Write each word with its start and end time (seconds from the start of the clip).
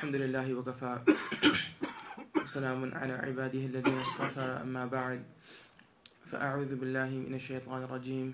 الحمد 0.00 0.16
لله 0.16 0.54
وكفى. 0.54 1.04
وسلام 2.40 2.80
على 2.94 3.12
عباده 3.12 3.62
الذين 3.68 3.98
اصطفى. 4.00 4.64
أما 4.64 4.88
بعد 4.88 5.20
فأعوذ 6.32 6.80
بالله 6.80 7.10
من 7.28 7.36
الشيطان 7.36 7.84
الرجيم. 7.84 8.32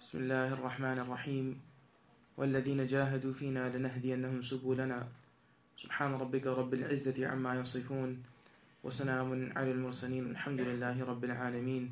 بسم 0.00 0.18
الله 0.18 0.48
الرحمن 0.54 0.98
الرحيم. 1.02 1.46
والذين 2.38 2.86
جاهدوا 2.86 3.32
فينا 3.42 3.74
لنهدينهم 3.74 4.38
سبلنا. 4.42 5.10
سبحان 5.76 6.14
ربك 6.14 6.46
رب 6.46 6.74
العزة 6.74 7.18
عما 7.26 7.66
يصفون. 7.66 8.22
وسلام 8.86 9.30
على 9.58 9.70
المرسلين. 9.74 10.30
الحمد 10.30 10.60
لله 10.60 10.94
رب 11.10 11.24
العالمين. 11.24 11.90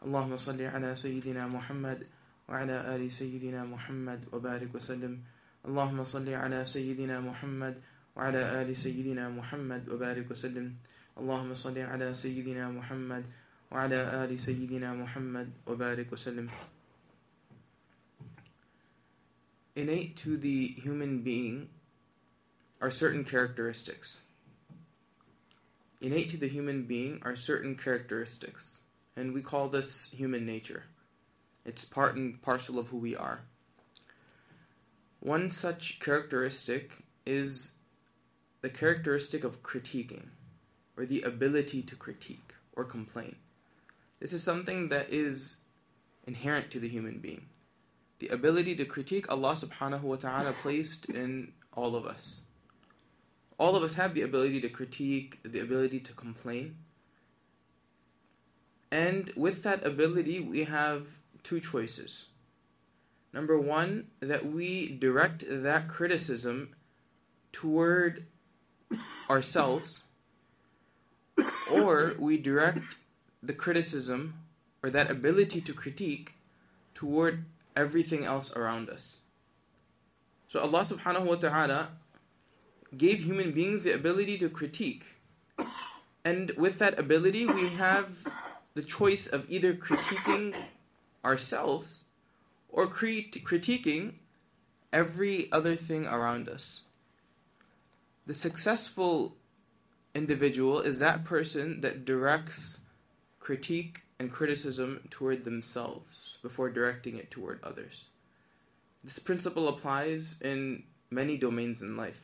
اللهم 0.00 0.32
صل 0.36 0.60
على 0.64 0.96
سيدنا 0.96 1.44
محمد 1.44 2.08
وعلى 2.48 2.96
آل 2.96 3.12
سيدنا 3.12 3.68
محمد 3.68 4.32
وبارك 4.32 4.72
وسلم. 4.72 5.20
اللهم 5.65 6.03
صل 6.03 6.29
على 6.29 6.65
سيدنا 6.65 7.19
محمد 7.19 7.81
وعلى 8.15 8.61
آل 8.61 8.77
سيدنا 8.77 9.29
محمد 9.29 9.89
وبارك 9.89 10.31
وسلم 10.31 10.75
اللهم 11.17 11.53
صل 11.53 11.77
على 11.79 12.15
سيدنا 12.15 12.69
محمد 12.69 13.25
وعلى 13.71 14.23
آل 14.23 14.39
سيدنا 14.39 14.93
محمد 14.93 15.49
وبارك 15.67 16.13
وسلم 16.13 16.49
Innate 19.75 20.15
to 20.15 20.37
the 20.37 20.67
human 20.67 21.21
being 21.21 21.67
are 22.79 22.91
certain 22.91 23.25
characteristics. 23.25 24.21
Innate 25.99 26.31
to 26.31 26.37
the 26.37 26.47
human 26.47 26.83
being 26.83 27.19
are 27.23 27.35
certain 27.35 27.75
characteristics, 27.75 28.83
and 29.17 29.33
we 29.33 29.41
call 29.41 29.67
this 29.67 30.09
human 30.11 30.45
nature. 30.45 30.83
It's 31.65 31.83
part 31.83 32.15
and 32.15 32.41
parcel 32.41 32.79
of 32.79 32.87
who 32.87 32.97
we 32.97 33.17
are. 33.17 33.41
One 35.20 35.50
such 35.50 36.00
characteristic 36.00 36.92
is 37.26 37.72
the 38.62 38.70
characteristic 38.70 39.44
of 39.44 39.62
critiquing, 39.62 40.28
or 40.96 41.06
the 41.06 41.22
ability 41.22 41.82
to 41.82 41.96
critique 41.96 42.54
or 42.74 42.84
complain. 42.84 43.36
This 44.18 44.32
is 44.32 44.42
something 44.42 44.88
that 44.88 45.10
is 45.10 45.56
inherent 46.26 46.70
to 46.70 46.80
the 46.80 46.88
human 46.88 47.18
being. 47.18 47.46
The 48.18 48.28
ability 48.28 48.76
to 48.76 48.84
critique 48.84 49.30
Allah 49.30 49.52
subhanahu 49.52 50.02
wa 50.02 50.16
ta'ala 50.16 50.54
placed 50.62 51.06
in 51.06 51.52
all 51.74 51.96
of 51.96 52.06
us. 52.06 52.42
All 53.58 53.76
of 53.76 53.82
us 53.82 53.94
have 53.94 54.14
the 54.14 54.22
ability 54.22 54.60
to 54.62 54.68
critique, 54.68 55.38
the 55.42 55.60
ability 55.60 56.00
to 56.00 56.12
complain. 56.12 56.76
And 58.90 59.32
with 59.36 59.62
that 59.62 59.84
ability, 59.84 60.40
we 60.40 60.64
have 60.64 61.06
two 61.42 61.60
choices. 61.60 62.26
Number 63.32 63.58
one, 63.58 64.08
that 64.20 64.46
we 64.46 64.88
direct 64.88 65.44
that 65.48 65.88
criticism 65.88 66.70
toward 67.52 68.26
ourselves, 69.28 70.04
or 71.70 72.14
we 72.18 72.36
direct 72.36 72.96
the 73.42 73.52
criticism 73.52 74.34
or 74.82 74.90
that 74.90 75.10
ability 75.10 75.60
to 75.60 75.72
critique 75.72 76.34
toward 76.94 77.44
everything 77.76 78.24
else 78.24 78.52
around 78.56 78.90
us. 78.90 79.18
So 80.48 80.60
Allah 80.60 80.80
subhanahu 80.80 81.26
wa 81.26 81.36
ta'ala 81.36 81.88
gave 82.96 83.20
human 83.20 83.52
beings 83.52 83.84
the 83.84 83.92
ability 83.92 84.38
to 84.38 84.48
critique. 84.48 85.04
And 86.24 86.50
with 86.56 86.78
that 86.78 86.98
ability, 86.98 87.46
we 87.46 87.68
have 87.70 88.26
the 88.74 88.82
choice 88.82 89.26
of 89.26 89.48
either 89.48 89.74
critiquing 89.74 90.54
ourselves 91.24 92.04
or 92.70 92.86
crit- 92.86 93.44
critiquing 93.44 94.14
every 94.92 95.50
other 95.52 95.76
thing 95.76 96.06
around 96.06 96.48
us. 96.48 96.82
The 98.26 98.34
successful 98.34 99.36
individual 100.14 100.80
is 100.80 100.98
that 100.98 101.24
person 101.24 101.80
that 101.80 102.04
directs 102.04 102.80
critique 103.38 104.02
and 104.18 104.30
criticism 104.30 105.00
toward 105.10 105.44
themselves 105.44 106.38
before 106.42 106.70
directing 106.70 107.16
it 107.16 107.30
toward 107.30 107.58
others. 107.62 108.04
This 109.02 109.18
principle 109.18 109.68
applies 109.68 110.38
in 110.42 110.84
many 111.10 111.36
domains 111.38 111.80
in 111.80 111.96
life. 111.96 112.20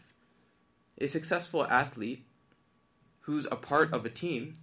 A 0.98 1.06
successful 1.06 1.64
athlete 1.64 2.24
who's 3.20 3.46
a 3.50 3.56
part 3.56 3.92
of 3.92 4.04
a 4.04 4.10
team 4.10 4.56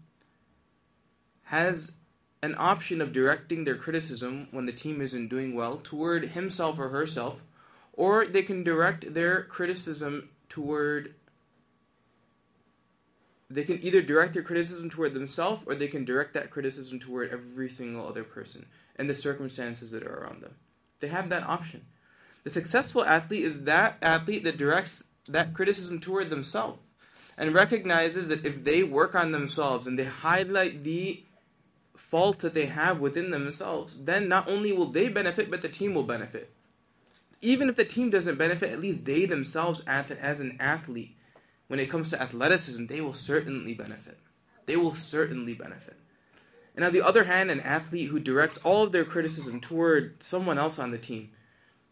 has 1.45 1.93
an 2.43 2.55
option 2.57 2.99
of 2.99 3.13
directing 3.13 3.63
their 3.63 3.77
criticism 3.77 4.49
when 4.51 4.65
the 4.65 4.73
team 4.73 5.01
isn't 5.01 5.29
doing 5.29 5.55
well 5.55 5.79
toward 5.81 6.31
himself 6.31 6.77
or 6.77 6.89
herself, 6.89 7.41
or 7.93 8.25
they 8.25 8.43
can 8.43 8.65
direct 8.65 9.13
their 9.13 9.43
criticism 9.43 10.29
toward. 10.49 11.15
They 13.49 13.63
can 13.63 13.81
either 13.81 14.01
direct 14.01 14.33
their 14.33 14.43
criticism 14.43 14.89
toward 14.89 15.13
themselves 15.13 15.63
or 15.65 15.73
they 15.73 15.87
can 15.87 16.03
direct 16.03 16.33
that 16.33 16.49
criticism 16.49 16.99
toward 16.99 17.31
every 17.31 17.69
single 17.69 18.05
other 18.05 18.25
person 18.25 18.65
and 18.97 19.09
the 19.09 19.15
circumstances 19.15 19.91
that 19.91 20.03
are 20.03 20.19
around 20.19 20.41
them. 20.41 20.55
They 20.99 21.07
have 21.07 21.29
that 21.29 21.43
option. 21.43 21.85
The 22.43 22.51
successful 22.51 23.05
athlete 23.05 23.45
is 23.45 23.63
that 23.63 23.97
athlete 24.01 24.43
that 24.43 24.57
directs 24.57 25.05
that 25.29 25.53
criticism 25.53 26.01
toward 26.01 26.29
themselves 26.29 26.79
and 27.37 27.53
recognizes 27.53 28.27
that 28.27 28.45
if 28.45 28.65
they 28.65 28.83
work 28.83 29.15
on 29.15 29.31
themselves 29.31 29.87
and 29.87 29.97
they 29.97 30.05
highlight 30.05 30.83
the 30.83 31.23
fault 32.13 32.37
that 32.41 32.53
they 32.53 32.67
have 32.67 32.99
within 32.99 33.31
themselves, 33.31 33.97
then 34.03 34.27
not 34.27 34.47
only 34.47 34.71
will 34.71 34.85
they 34.85 35.07
benefit, 35.09 35.49
but 35.49 35.63
the 35.63 35.67
team 35.67 35.95
will 35.95 36.03
benefit. 36.03 36.53
Even 37.41 37.69
if 37.69 37.75
the 37.75 37.83
team 37.83 38.11
doesn't 38.11 38.37
benefit, 38.37 38.71
at 38.71 38.79
least 38.79 39.03
they 39.03 39.25
themselves, 39.25 39.81
as 39.87 40.39
an 40.39 40.55
athlete, 40.59 41.17
when 41.69 41.79
it 41.79 41.89
comes 41.89 42.11
to 42.11 42.21
athleticism, 42.21 42.85
they 42.85 43.01
will 43.01 43.15
certainly 43.15 43.73
benefit. 43.73 44.19
They 44.67 44.75
will 44.75 44.93
certainly 44.93 45.55
benefit. 45.55 45.95
And 46.75 46.85
on 46.85 46.93
the 46.93 47.01
other 47.01 47.23
hand, 47.23 47.49
an 47.49 47.61
athlete 47.61 48.09
who 48.09 48.19
directs 48.19 48.57
all 48.57 48.83
of 48.83 48.91
their 48.91 49.05
criticism 49.05 49.59
toward 49.59 50.21
someone 50.21 50.59
else 50.59 50.77
on 50.77 50.91
the 50.91 50.99
team, 50.99 51.31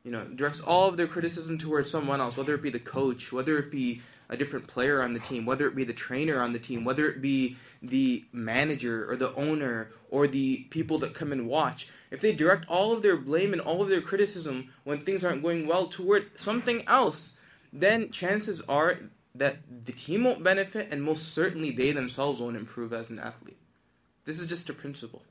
you 0.03 0.12
know, 0.12 0.26
directs 0.26 0.62
all 0.62 0.88
of 0.88 0.98
their 0.98 1.08
criticism 1.08 1.58
towards 1.58 1.90
someone 1.90 2.22
else, 2.22 2.38
whether 2.38 2.53
it 2.53 2.62
be 2.62 2.70
the 2.70 2.78
coach, 2.78 3.34
whether 3.34 3.58
it 3.58 3.72
be 3.72 4.03
a 4.31 4.38
different 4.38 4.66
player 4.66 5.03
on 5.03 5.14
the 5.14 5.19
team, 5.19 5.46
whether 5.46 5.68
it 5.68 5.75
be 5.75 5.84
the 5.84 5.94
trainer 5.94 6.42
on 6.42 6.53
the 6.53 6.59
team, 6.59 6.86
whether 6.86 7.08
it 7.08 7.22
be 7.22 7.58
the 7.81 8.24
manager 8.31 9.09
or 9.12 9.18
the 9.18 9.36
owner 9.36 9.92
or 10.09 10.25
the 10.25 10.66
people 10.69 10.97
that 11.00 11.14
come 11.14 11.34
and 11.34 11.47
watch, 11.47 11.90
if 12.09 12.22
they 12.22 12.34
direct 12.34 12.66
all 12.70 12.94
of 12.94 13.02
their 13.02 13.18
blame 13.18 13.52
and 13.52 13.62
all 13.62 13.81
of 13.81 13.90
their 13.90 14.02
criticism 14.02 14.72
when 14.86 15.02
things 15.02 15.25
aren't 15.25 15.44
going 15.44 15.68
well 15.68 15.88
toward 15.88 16.31
something 16.40 16.81
else, 16.88 17.38
then 17.74 18.09
chances 18.09 18.62
are 18.62 19.00
that 19.36 19.58
the 19.86 19.91
team 19.91 20.24
won't 20.24 20.44
benefit 20.44 20.88
and 20.91 21.03
most 21.03 21.34
certainly 21.34 21.72
they 21.72 21.91
themselves 21.91 22.40
won't 22.40 22.58
improve 22.58 22.94
as 22.94 23.09
an 23.09 23.20
athlete. 23.20 23.59
This 24.24 24.40
is 24.40 24.47
just 24.47 24.70
a 24.70 24.74
principle. 24.74 25.24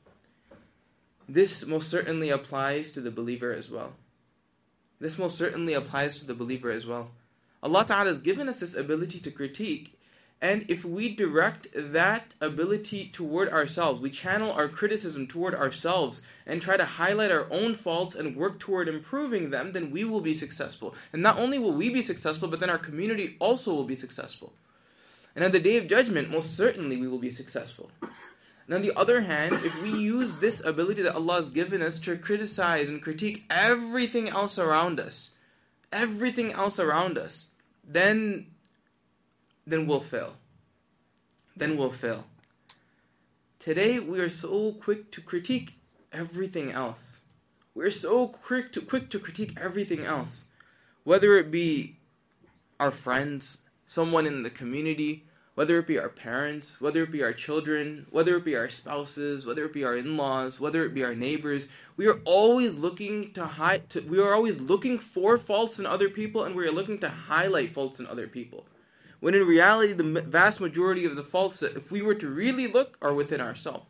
This 1.26 1.64
most 1.64 1.88
certainly 1.88 2.28
applies 2.28 2.92
to 2.92 3.00
the 3.00 3.10
believer 3.10 3.52
as 3.52 3.70
well. 3.70 3.94
This 4.98 5.16
most 5.16 5.38
certainly 5.38 5.72
applies 5.72 6.18
to 6.18 6.26
the 6.26 6.34
believer 6.34 6.70
as 6.70 6.84
well. 6.84 7.12
Allah 7.62 7.84
Ta'ala 7.84 8.08
has 8.08 8.20
given 8.20 8.48
us 8.48 8.60
this 8.60 8.74
ability 8.74 9.20
to 9.20 9.30
critique. 9.30 9.98
And 10.42 10.64
if 10.68 10.84
we 10.84 11.14
direct 11.14 11.66
that 11.74 12.32
ability 12.40 13.10
toward 13.12 13.50
ourselves, 13.50 14.00
we 14.00 14.08
channel 14.08 14.52
our 14.52 14.68
criticism 14.68 15.26
toward 15.26 15.54
ourselves 15.54 16.22
and 16.46 16.62
try 16.62 16.78
to 16.78 16.84
highlight 16.86 17.30
our 17.30 17.46
own 17.50 17.74
faults 17.74 18.14
and 18.14 18.34
work 18.34 18.58
toward 18.58 18.88
improving 18.88 19.50
them, 19.50 19.72
then 19.72 19.90
we 19.90 20.04
will 20.04 20.22
be 20.22 20.32
successful. 20.32 20.94
And 21.12 21.22
not 21.22 21.38
only 21.38 21.58
will 21.58 21.74
we 21.74 21.90
be 21.90 22.00
successful, 22.00 22.48
but 22.48 22.60
then 22.60 22.70
our 22.70 22.78
community 22.78 23.36
also 23.38 23.74
will 23.74 23.84
be 23.84 23.96
successful. 23.96 24.54
And 25.36 25.44
on 25.44 25.52
the 25.52 25.60
day 25.60 25.76
of 25.76 25.88
judgment, 25.88 26.30
most 26.30 26.56
certainly 26.56 26.96
we 26.96 27.06
will 27.06 27.18
be 27.18 27.30
successful. 27.30 27.90
And 28.66 28.74
on 28.74 28.82
the 28.82 28.96
other 28.96 29.20
hand, 29.20 29.58
if 29.64 29.82
we 29.82 29.90
use 29.90 30.36
this 30.36 30.62
ability 30.64 31.02
that 31.02 31.16
Allah 31.16 31.34
has 31.34 31.50
given 31.50 31.82
us 31.82 31.98
to 32.00 32.16
criticize 32.16 32.88
and 32.88 33.02
critique 33.02 33.44
everything 33.50 34.28
else 34.28 34.58
around 34.58 35.00
us, 35.00 35.34
everything 35.92 36.52
else 36.52 36.78
around 36.78 37.18
us, 37.18 37.50
then 37.84 38.46
then 39.66 39.86
we'll 39.86 40.00
fail. 40.00 40.36
Then 41.56 41.76
we'll 41.76 41.92
fail. 41.92 42.24
Today 43.58 44.00
we 44.00 44.20
are 44.20 44.30
so 44.30 44.72
quick 44.72 45.10
to 45.12 45.20
critique 45.20 45.74
everything 46.12 46.70
else. 46.70 47.20
We're 47.74 47.90
so 47.90 48.28
quick 48.28 48.72
to 48.72 48.80
quick 48.80 49.10
to 49.10 49.18
critique 49.18 49.56
everything 49.60 50.04
else. 50.04 50.46
Whether 51.04 51.36
it 51.36 51.50
be 51.50 51.96
our 52.78 52.90
friends, 52.90 53.58
someone 53.86 54.26
in 54.26 54.42
the 54.42 54.50
community, 54.50 55.26
whether 55.54 55.78
it 55.78 55.86
be 55.86 55.98
our 55.98 56.08
parents, 56.08 56.80
whether 56.80 57.02
it 57.02 57.10
be 57.10 57.22
our 57.22 57.32
children, 57.32 58.06
whether 58.10 58.36
it 58.36 58.44
be 58.44 58.56
our 58.56 58.70
spouses, 58.70 59.44
whether 59.44 59.64
it 59.64 59.72
be 59.72 59.84
our 59.84 59.96
in-laws, 59.96 60.60
whether 60.60 60.84
it 60.84 60.94
be 60.94 61.04
our 61.04 61.14
neighbors, 61.14 61.68
we 61.96 62.06
are 62.06 62.20
always 62.24 62.76
looking 62.76 63.32
to 63.32 63.44
hide. 63.44 63.88
To, 63.90 64.00
we 64.00 64.20
are 64.20 64.32
always 64.32 64.60
looking 64.60 64.98
for 64.98 65.36
faults 65.36 65.78
in 65.78 65.86
other 65.86 66.08
people, 66.08 66.44
and 66.44 66.54
we 66.54 66.66
are 66.66 66.72
looking 66.72 66.98
to 67.00 67.08
highlight 67.08 67.74
faults 67.74 67.98
in 67.98 68.06
other 68.06 68.26
people. 68.26 68.66
When 69.18 69.34
in 69.34 69.46
reality, 69.46 69.92
the 69.92 70.22
vast 70.22 70.60
majority 70.60 71.04
of 71.04 71.14
the 71.14 71.22
faults 71.22 71.60
that, 71.60 71.76
if 71.76 71.90
we 71.90 72.00
were 72.00 72.14
to 72.14 72.28
really 72.28 72.66
look, 72.66 72.96
are 73.02 73.12
within 73.12 73.40
ourselves, 73.40 73.86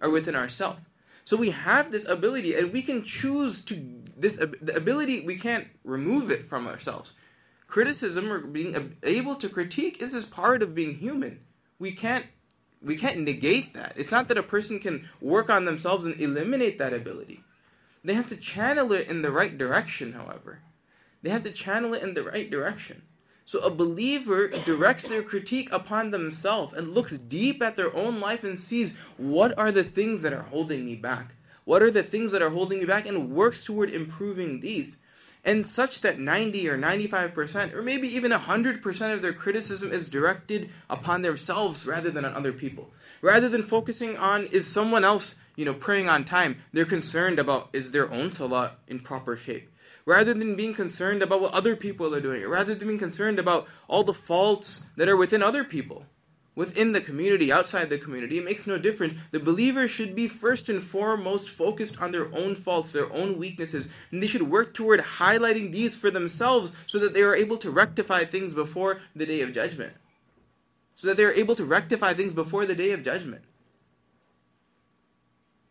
are 0.00 0.10
within 0.10 0.36
ourselves. 0.36 0.80
So 1.24 1.36
we 1.36 1.50
have 1.50 1.90
this 1.90 2.06
ability, 2.06 2.54
and 2.54 2.72
we 2.72 2.82
can 2.82 3.02
choose 3.02 3.60
to 3.62 3.74
this 4.16 4.36
the 4.36 4.76
ability. 4.76 5.24
We 5.24 5.36
can't 5.36 5.66
remove 5.84 6.30
it 6.30 6.46
from 6.46 6.68
ourselves. 6.68 7.14
Criticism 7.72 8.30
or 8.30 8.40
being 8.40 8.98
able 9.02 9.34
to 9.34 9.48
critique 9.48 10.02
is 10.02 10.12
as 10.14 10.26
part 10.26 10.62
of 10.62 10.74
being 10.74 10.94
human. 10.94 11.40
We 11.78 11.92
can't 11.92 12.26
we 12.82 12.96
can't 12.96 13.20
negate 13.20 13.72
that. 13.72 13.94
It's 13.96 14.10
not 14.10 14.28
that 14.28 14.36
a 14.36 14.42
person 14.42 14.78
can 14.78 15.08
work 15.22 15.48
on 15.48 15.64
themselves 15.64 16.04
and 16.04 16.20
eliminate 16.20 16.78
that 16.78 16.92
ability. 16.92 17.42
They 18.04 18.12
have 18.12 18.28
to 18.28 18.36
channel 18.36 18.92
it 18.92 19.08
in 19.08 19.22
the 19.22 19.30
right 19.30 19.56
direction, 19.56 20.12
however. 20.12 20.58
They 21.22 21.30
have 21.30 21.44
to 21.44 21.50
channel 21.50 21.94
it 21.94 22.02
in 22.02 22.12
the 22.12 22.24
right 22.24 22.50
direction. 22.50 23.02
So 23.46 23.60
a 23.60 23.70
believer 23.70 24.48
directs 24.48 25.04
their 25.04 25.22
critique 25.22 25.72
upon 25.72 26.10
themselves 26.10 26.74
and 26.74 26.92
looks 26.92 27.16
deep 27.16 27.62
at 27.62 27.76
their 27.76 27.94
own 27.96 28.20
life 28.20 28.44
and 28.44 28.58
sees 28.58 28.94
what 29.16 29.56
are 29.56 29.72
the 29.72 29.84
things 29.84 30.20
that 30.22 30.34
are 30.34 30.42
holding 30.42 30.84
me 30.84 30.96
back? 30.96 31.36
What 31.64 31.82
are 31.82 31.90
the 31.90 32.02
things 32.02 32.32
that 32.32 32.42
are 32.42 32.50
holding 32.50 32.80
me 32.80 32.84
back 32.84 33.06
and 33.06 33.30
works 33.30 33.64
toward 33.64 33.88
improving 33.88 34.60
these? 34.60 34.98
And 35.44 35.66
such 35.66 36.02
that 36.02 36.20
90 36.20 36.68
or 36.68 36.78
95% 36.78 37.74
or 37.74 37.82
maybe 37.82 38.08
even 38.08 38.30
100% 38.30 39.14
of 39.14 39.22
their 39.22 39.32
criticism 39.32 39.92
is 39.92 40.08
directed 40.08 40.70
upon 40.88 41.22
themselves 41.22 41.84
rather 41.84 42.10
than 42.10 42.24
on 42.24 42.34
other 42.34 42.52
people. 42.52 42.90
Rather 43.20 43.48
than 43.48 43.62
focusing 43.62 44.16
on 44.16 44.46
is 44.46 44.68
someone 44.68 45.04
else, 45.04 45.36
you 45.56 45.64
know, 45.64 45.74
praying 45.74 46.08
on 46.08 46.24
time, 46.24 46.62
they're 46.72 46.84
concerned 46.84 47.38
about 47.38 47.70
is 47.72 47.90
their 47.90 48.10
own 48.12 48.30
salah 48.30 48.76
in 48.86 49.00
proper 49.00 49.36
shape 49.36 49.68
rather 50.04 50.34
than 50.34 50.56
being 50.56 50.74
concerned 50.74 51.22
about 51.22 51.40
what 51.40 51.54
other 51.54 51.76
people 51.76 52.14
are 52.14 52.20
doing, 52.20 52.46
rather 52.46 52.74
than 52.74 52.88
being 52.88 52.98
concerned 52.98 53.38
about 53.38 53.68
all 53.88 54.02
the 54.02 54.14
faults 54.14 54.84
that 54.96 55.08
are 55.08 55.16
within 55.16 55.42
other 55.42 55.64
people, 55.64 56.06
within 56.54 56.92
the 56.92 57.00
community, 57.00 57.50
outside 57.50 57.88
the 57.88 57.98
community, 57.98 58.38
it 58.38 58.44
makes 58.44 58.66
no 58.66 58.78
difference. 58.78 59.14
The 59.30 59.40
believer 59.40 59.88
should 59.88 60.14
be 60.14 60.28
first 60.28 60.68
and 60.68 60.82
foremost 60.82 61.50
focused 61.50 62.00
on 62.00 62.12
their 62.12 62.34
own 62.34 62.54
faults, 62.54 62.92
their 62.92 63.12
own 63.12 63.38
weaknesses, 63.38 63.88
and 64.10 64.22
they 64.22 64.26
should 64.26 64.42
work 64.42 64.74
toward 64.74 65.00
highlighting 65.00 65.72
these 65.72 65.96
for 65.96 66.10
themselves 66.10 66.74
so 66.86 66.98
that 66.98 67.14
they 67.14 67.22
are 67.22 67.34
able 67.34 67.56
to 67.58 67.70
rectify 67.70 68.24
things 68.24 68.54
before 68.54 69.00
the 69.16 69.26
day 69.26 69.40
of 69.40 69.52
judgment. 69.52 69.94
So 70.94 71.08
that 71.08 71.16
they 71.16 71.24
are 71.24 71.32
able 71.32 71.56
to 71.56 71.64
rectify 71.64 72.12
things 72.12 72.34
before 72.34 72.66
the 72.66 72.74
day 72.74 72.92
of 72.92 73.02
judgment. 73.02 73.44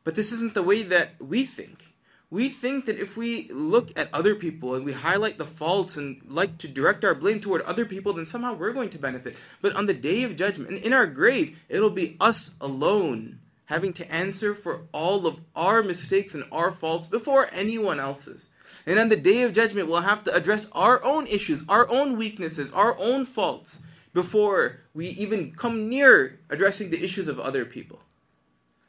But 0.04 0.16
this 0.16 0.32
isn't 0.32 0.56
the 0.56 0.64
way 0.64 0.82
that 0.82 1.12
we 1.20 1.46
think 1.46 1.91
we 2.32 2.48
think 2.48 2.86
that 2.86 2.98
if 2.98 3.18
we 3.18 3.50
look 3.52 3.92
at 4.00 4.12
other 4.14 4.36
people 4.36 4.74
and 4.74 4.86
we 4.86 4.94
highlight 4.94 5.38
the 5.38 5.46
faults 5.46 5.98
and 5.98 6.22
like 6.26 6.58
to 6.60 6.68
direct 6.70 7.04
our 7.04 7.14
blame 7.14 7.42
toward 7.42 7.62
other 7.64 7.84
people, 7.84 8.14
then 8.14 8.26
somehow 8.26 8.54
we're 8.54 8.72
going 8.72 8.90
to 8.90 8.98
benefit. 8.98 9.36
But 9.62 9.76
on 9.76 9.86
the 9.86 9.94
day 9.94 10.24
of 10.24 10.38
judgment, 10.38 10.82
in 10.82 10.94
our 10.94 11.06
grave, 11.06 11.60
it'll 11.68 11.90
be 11.90 12.16
us 12.22 12.52
alone 12.62 13.40
having 13.66 13.92
to 13.94 14.10
answer 14.10 14.56
for 14.56 14.88
all 14.94 15.28
of 15.28 15.40
our 15.58 15.84
mistakes 15.84 16.34
and 16.34 16.46
our 16.54 16.72
faults 16.72 17.10
before 17.10 17.50
anyone 17.52 18.00
else's. 18.00 18.48
And 18.86 18.98
on 18.98 19.10
the 19.10 19.18
day 19.18 19.44
of 19.44 19.54
judgment, 19.54 19.90
we'll 19.90 20.02
have 20.02 20.24
to 20.24 20.34
address 20.34 20.68
our 20.72 21.04
own 21.04 21.28
issues, 21.28 21.64
our 21.68 21.90
own 21.92 22.18
weaknesses, 22.18 22.72
our 22.72 22.98
own 22.98 23.26
faults 23.26 23.84
before 24.14 24.80
we 24.94 25.08
even 25.08 25.52
come 25.52 25.90
near 25.90 26.40
addressing 26.50 26.92
the 26.92 27.04
issues 27.04 27.28
of 27.28 27.40
other 27.40 27.66
people. 27.66 28.00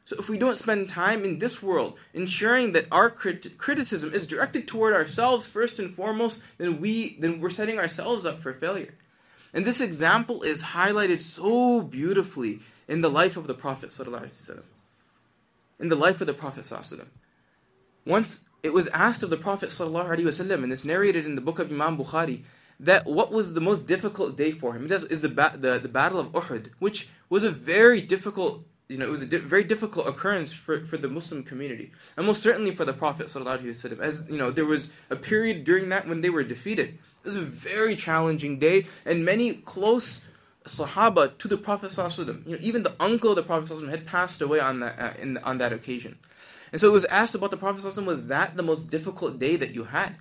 So 0.04 0.16
if 0.18 0.28
we 0.28 0.38
don't 0.38 0.56
spend 0.56 0.88
time 0.88 1.22
in 1.22 1.38
this 1.38 1.62
world 1.62 1.98
ensuring 2.14 2.72
that 2.72 2.86
our 2.90 3.10
crit- 3.10 3.58
criticism 3.58 4.14
is 4.14 4.26
directed 4.26 4.66
toward 4.66 4.94
ourselves 4.94 5.46
first 5.46 5.78
and 5.78 5.94
foremost, 5.94 6.42
then 6.56 6.80
we 6.80 7.18
then 7.20 7.40
we're 7.40 7.50
setting 7.50 7.78
ourselves 7.78 8.24
up 8.24 8.40
for 8.40 8.54
failure. 8.54 8.94
And 9.52 9.66
this 9.66 9.82
example 9.82 10.42
is 10.42 10.62
highlighted 10.62 11.20
so 11.20 11.82
beautifully 11.82 12.60
in 12.86 13.02
the 13.02 13.10
life 13.10 13.36
of 13.36 13.46
the 13.46 13.54
Prophet 13.54 13.94
In 15.78 15.88
the 15.88 15.94
life 15.94 16.20
of 16.22 16.26
the 16.26 16.34
Prophet 16.34 16.72
Once 18.06 18.44
it 18.62 18.72
was 18.72 18.88
asked 18.88 19.22
of 19.22 19.30
the 19.30 19.36
Prophet 19.36 19.68
وسلم, 19.68 20.62
and 20.62 20.72
it's 20.72 20.84
narrated 20.84 21.26
in 21.26 21.34
the 21.34 21.40
book 21.42 21.58
of 21.58 21.70
Imam 21.70 21.98
Bukhari, 21.98 22.44
that 22.80 23.06
what 23.06 23.30
was 23.30 23.54
the 23.54 23.60
most 23.60 23.86
difficult 23.86 24.36
day 24.36 24.52
for 24.52 24.72
him 24.72 24.90
is 24.90 25.20
the, 25.20 25.28
the, 25.28 25.78
the 25.82 25.88
battle 25.88 26.18
of 26.18 26.28
Uhud, 26.28 26.70
which 26.78 27.08
was 27.28 27.44
a 27.44 27.50
very 27.50 28.00
difficult 28.00 28.64
you 28.92 28.96
know, 28.96 29.04
it 29.04 29.10
was 29.10 29.22
a 29.22 29.26
di- 29.26 29.36
very 29.38 29.64
difficult 29.64 30.08
occurrence 30.08 30.52
for, 30.52 30.84
for 30.86 30.96
the 30.96 31.08
Muslim 31.08 31.42
community, 31.42 31.92
and 32.16 32.26
most 32.26 32.42
certainly 32.42 32.70
for 32.70 32.84
the 32.84 32.92
Prophet 32.92 33.26
ﷺ. 33.26 34.00
As 34.00 34.24
you 34.28 34.38
know, 34.38 34.50
there 34.50 34.64
was 34.64 34.90
a 35.10 35.16
period 35.16 35.64
during 35.64 35.90
that 35.90 36.08
when 36.08 36.22
they 36.22 36.30
were 36.30 36.42
defeated. 36.42 36.98
It 37.24 37.28
was 37.28 37.36
a 37.36 37.42
very 37.42 37.96
challenging 37.96 38.58
day, 38.58 38.86
and 39.04 39.24
many 39.24 39.54
close 39.54 40.24
Sahaba 40.66 41.36
to 41.38 41.48
the 41.48 41.58
Prophet 41.58 41.90
ﷺ, 41.90 42.46
you 42.46 42.52
know, 42.52 42.58
even 42.60 42.82
the 42.82 42.94
uncle 42.98 43.30
of 43.30 43.36
the 43.36 43.42
Prophet 43.42 43.70
ﷺ 43.70 43.90
had 43.90 44.06
passed 44.06 44.40
away 44.40 44.60
on 44.60 44.80
that 44.80 44.98
uh, 44.98 45.12
in, 45.20 45.36
on 45.38 45.58
that 45.58 45.72
occasion, 45.72 46.18
and 46.72 46.80
so 46.80 46.88
it 46.88 46.92
was 46.92 47.04
asked 47.06 47.34
about 47.34 47.50
the 47.50 47.56
Prophet 47.56 47.82
ﷺ, 47.82 48.04
was 48.06 48.28
that 48.28 48.56
the 48.56 48.62
most 48.62 48.90
difficult 48.90 49.38
day 49.38 49.56
that 49.56 49.74
you 49.74 49.84
had? 49.84 50.16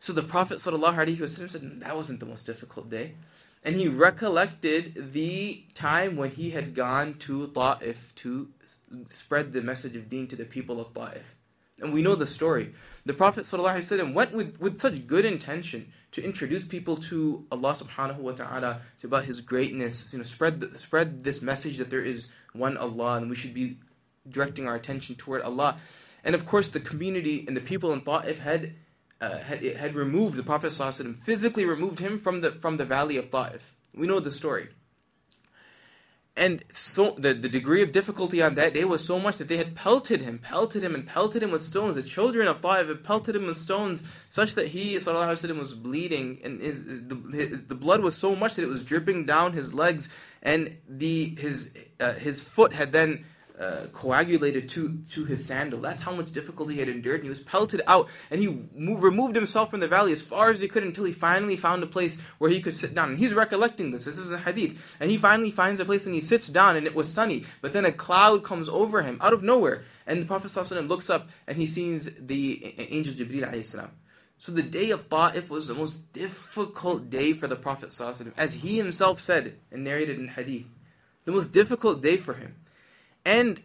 So 0.00 0.12
the 0.12 0.22
Prophet 0.22 0.58
ﷺ 0.58 1.50
said 1.50 1.80
that 1.80 1.96
wasn't 1.96 2.20
the 2.20 2.26
most 2.26 2.44
difficult 2.44 2.90
day 2.90 3.14
and 3.63 3.75
he 3.75 3.87
recollected 3.87 5.11
the 5.13 5.65
time 5.73 6.15
when 6.15 6.31
he 6.31 6.51
had 6.51 6.73
gone 6.73 7.15
to 7.19 7.47
Ta'if 7.47 8.15
to 8.15 8.49
spread 9.09 9.53
the 9.53 9.61
message 9.61 9.95
of 9.95 10.09
deen 10.09 10.27
to 10.27 10.35
the 10.35 10.45
people 10.45 10.79
of 10.79 10.93
Ta'if. 10.93 11.35
And 11.81 11.93
we 11.93 12.01
know 12.01 12.15
the 12.15 12.27
story. 12.27 12.73
The 13.05 13.13
Prophet 13.13 13.43
ﷺ 13.43 14.13
went 14.13 14.33
with, 14.33 14.59
with 14.59 14.79
such 14.79 15.07
good 15.07 15.25
intention 15.25 15.91
to 16.11 16.23
introduce 16.23 16.65
people 16.65 16.97
to 16.97 17.45
Allah 17.51 17.73
subhanahu 17.73 18.17
wa 18.17 18.31
ta'ala, 18.31 18.81
about 19.03 19.25
His 19.25 19.41
greatness, 19.41 20.11
you 20.11 20.17
know, 20.17 20.23
spread, 20.23 20.77
spread 20.77 21.23
this 21.23 21.41
message 21.41 21.77
that 21.77 21.89
there 21.89 22.03
is 22.03 22.29
one 22.53 22.77
Allah 22.77 23.15
and 23.15 23.29
we 23.29 23.35
should 23.35 23.53
be 23.53 23.77
directing 24.27 24.67
our 24.67 24.75
attention 24.75 25.15
toward 25.15 25.41
Allah. 25.41 25.77
And 26.23 26.35
of 26.35 26.45
course, 26.45 26.67
the 26.67 26.79
community 26.79 27.45
and 27.47 27.55
the 27.55 27.61
people 27.61 27.93
in 27.93 28.01
Ta'if 28.01 28.39
had 28.39 28.73
uh, 29.20 29.38
had, 29.38 29.62
had 29.62 29.94
removed 29.94 30.36
the 30.36 30.42
Prophet 30.42 30.72
ﷺ, 30.72 31.16
physically 31.22 31.64
removed 31.64 31.98
him 31.98 32.18
from 32.18 32.40
the 32.40 32.52
from 32.52 32.76
the 32.76 32.84
valley 32.84 33.16
of 33.16 33.30
Ta'if. 33.30 33.74
We 33.94 34.06
know 34.06 34.20
the 34.20 34.32
story. 34.32 34.68
And 36.36 36.64
so 36.72 37.14
the, 37.16 37.32
the 37.32 37.48
degree 37.48 37.80
of 37.80 37.92
difficulty 37.92 38.42
on 38.42 38.56
that 38.56 38.74
day 38.74 38.84
was 38.84 39.06
so 39.06 39.20
much 39.20 39.38
that 39.38 39.46
they 39.46 39.56
had 39.56 39.76
pelted 39.76 40.20
him, 40.20 40.40
pelted 40.40 40.82
him, 40.82 40.92
and 40.92 41.06
pelted 41.06 41.44
him 41.44 41.52
with 41.52 41.62
stones. 41.62 41.94
The 41.94 42.02
children 42.02 42.48
of 42.48 42.60
Ta'if 42.60 42.88
had 42.88 43.04
pelted 43.04 43.36
him 43.36 43.46
with 43.46 43.56
stones, 43.56 44.02
such 44.30 44.56
that 44.56 44.68
he 44.68 44.96
وسلم, 44.96 45.58
was 45.58 45.74
bleeding, 45.74 46.40
and 46.42 46.60
his, 46.60 46.84
the, 46.84 47.62
the 47.68 47.74
blood 47.76 48.00
was 48.00 48.16
so 48.16 48.34
much 48.34 48.56
that 48.56 48.64
it 48.64 48.68
was 48.68 48.82
dripping 48.82 49.26
down 49.26 49.52
his 49.52 49.72
legs, 49.72 50.08
and 50.42 50.76
the 50.88 51.36
his 51.38 51.70
uh, 52.00 52.14
his 52.14 52.42
foot 52.42 52.72
had 52.72 52.90
then 52.90 53.24
uh, 53.59 53.87
coagulated 53.91 54.69
to, 54.69 54.97
to 55.11 55.25
his 55.25 55.45
sandal. 55.45 55.79
That's 55.79 56.01
how 56.01 56.13
much 56.13 56.31
difficulty 56.31 56.75
he 56.75 56.79
had 56.79 56.89
endured. 56.89 57.15
And 57.15 57.23
he 57.23 57.29
was 57.29 57.41
pelted 57.41 57.81
out, 57.87 58.07
and 58.31 58.39
he 58.39 58.47
moved, 58.73 59.03
removed 59.03 59.35
himself 59.35 59.69
from 59.69 59.81
the 59.81 59.87
valley 59.87 60.13
as 60.13 60.21
far 60.21 60.49
as 60.49 60.61
he 60.61 60.67
could 60.67 60.83
until 60.83 61.03
he 61.03 61.11
finally 61.11 61.57
found 61.57 61.83
a 61.83 61.87
place 61.87 62.17
where 62.37 62.49
he 62.49 62.61
could 62.61 62.73
sit 62.73 62.95
down. 62.95 63.09
And 63.09 63.19
he's 63.19 63.33
recollecting 63.33 63.91
this. 63.91 64.05
This 64.05 64.17
is 64.17 64.31
a 64.31 64.37
hadith. 64.37 64.77
And 64.99 65.11
he 65.11 65.17
finally 65.17 65.51
finds 65.51 65.79
a 65.79 65.85
place 65.85 66.05
and 66.05 66.15
he 66.15 66.21
sits 66.21 66.47
down, 66.47 66.77
and 66.77 66.87
it 66.87 66.95
was 66.95 67.11
sunny. 67.11 67.43
But 67.61 67.73
then 67.73 67.85
a 67.85 67.91
cloud 67.91 68.43
comes 68.43 68.69
over 68.69 69.01
him 69.01 69.17
out 69.21 69.33
of 69.33 69.43
nowhere. 69.43 69.83
And 70.07 70.21
the 70.21 70.25
Prophet 70.25 70.55
looks 70.87 71.09
up 71.09 71.29
and 71.45 71.57
he 71.57 71.67
sees 71.67 72.09
the 72.19 72.75
angel 72.89 73.13
Jibreel. 73.13 73.89
So 74.39 74.53
the 74.53 74.63
day 74.63 74.91
of 74.91 75.09
Ta'if 75.09 75.49
was 75.49 75.67
the 75.67 75.75
most 75.75 76.13
difficult 76.13 77.09
day 77.09 77.33
for 77.33 77.47
the 77.47 77.57
Prophet 77.57 77.93
as 78.37 78.53
he 78.53 78.77
himself 78.77 79.19
said 79.19 79.57
and 79.69 79.83
narrated 79.83 80.17
in 80.17 80.29
hadith. 80.29 80.65
The 81.25 81.33
most 81.33 81.51
difficult 81.51 82.01
day 82.01 82.17
for 82.17 82.33
him. 82.33 82.55
And 83.25 83.61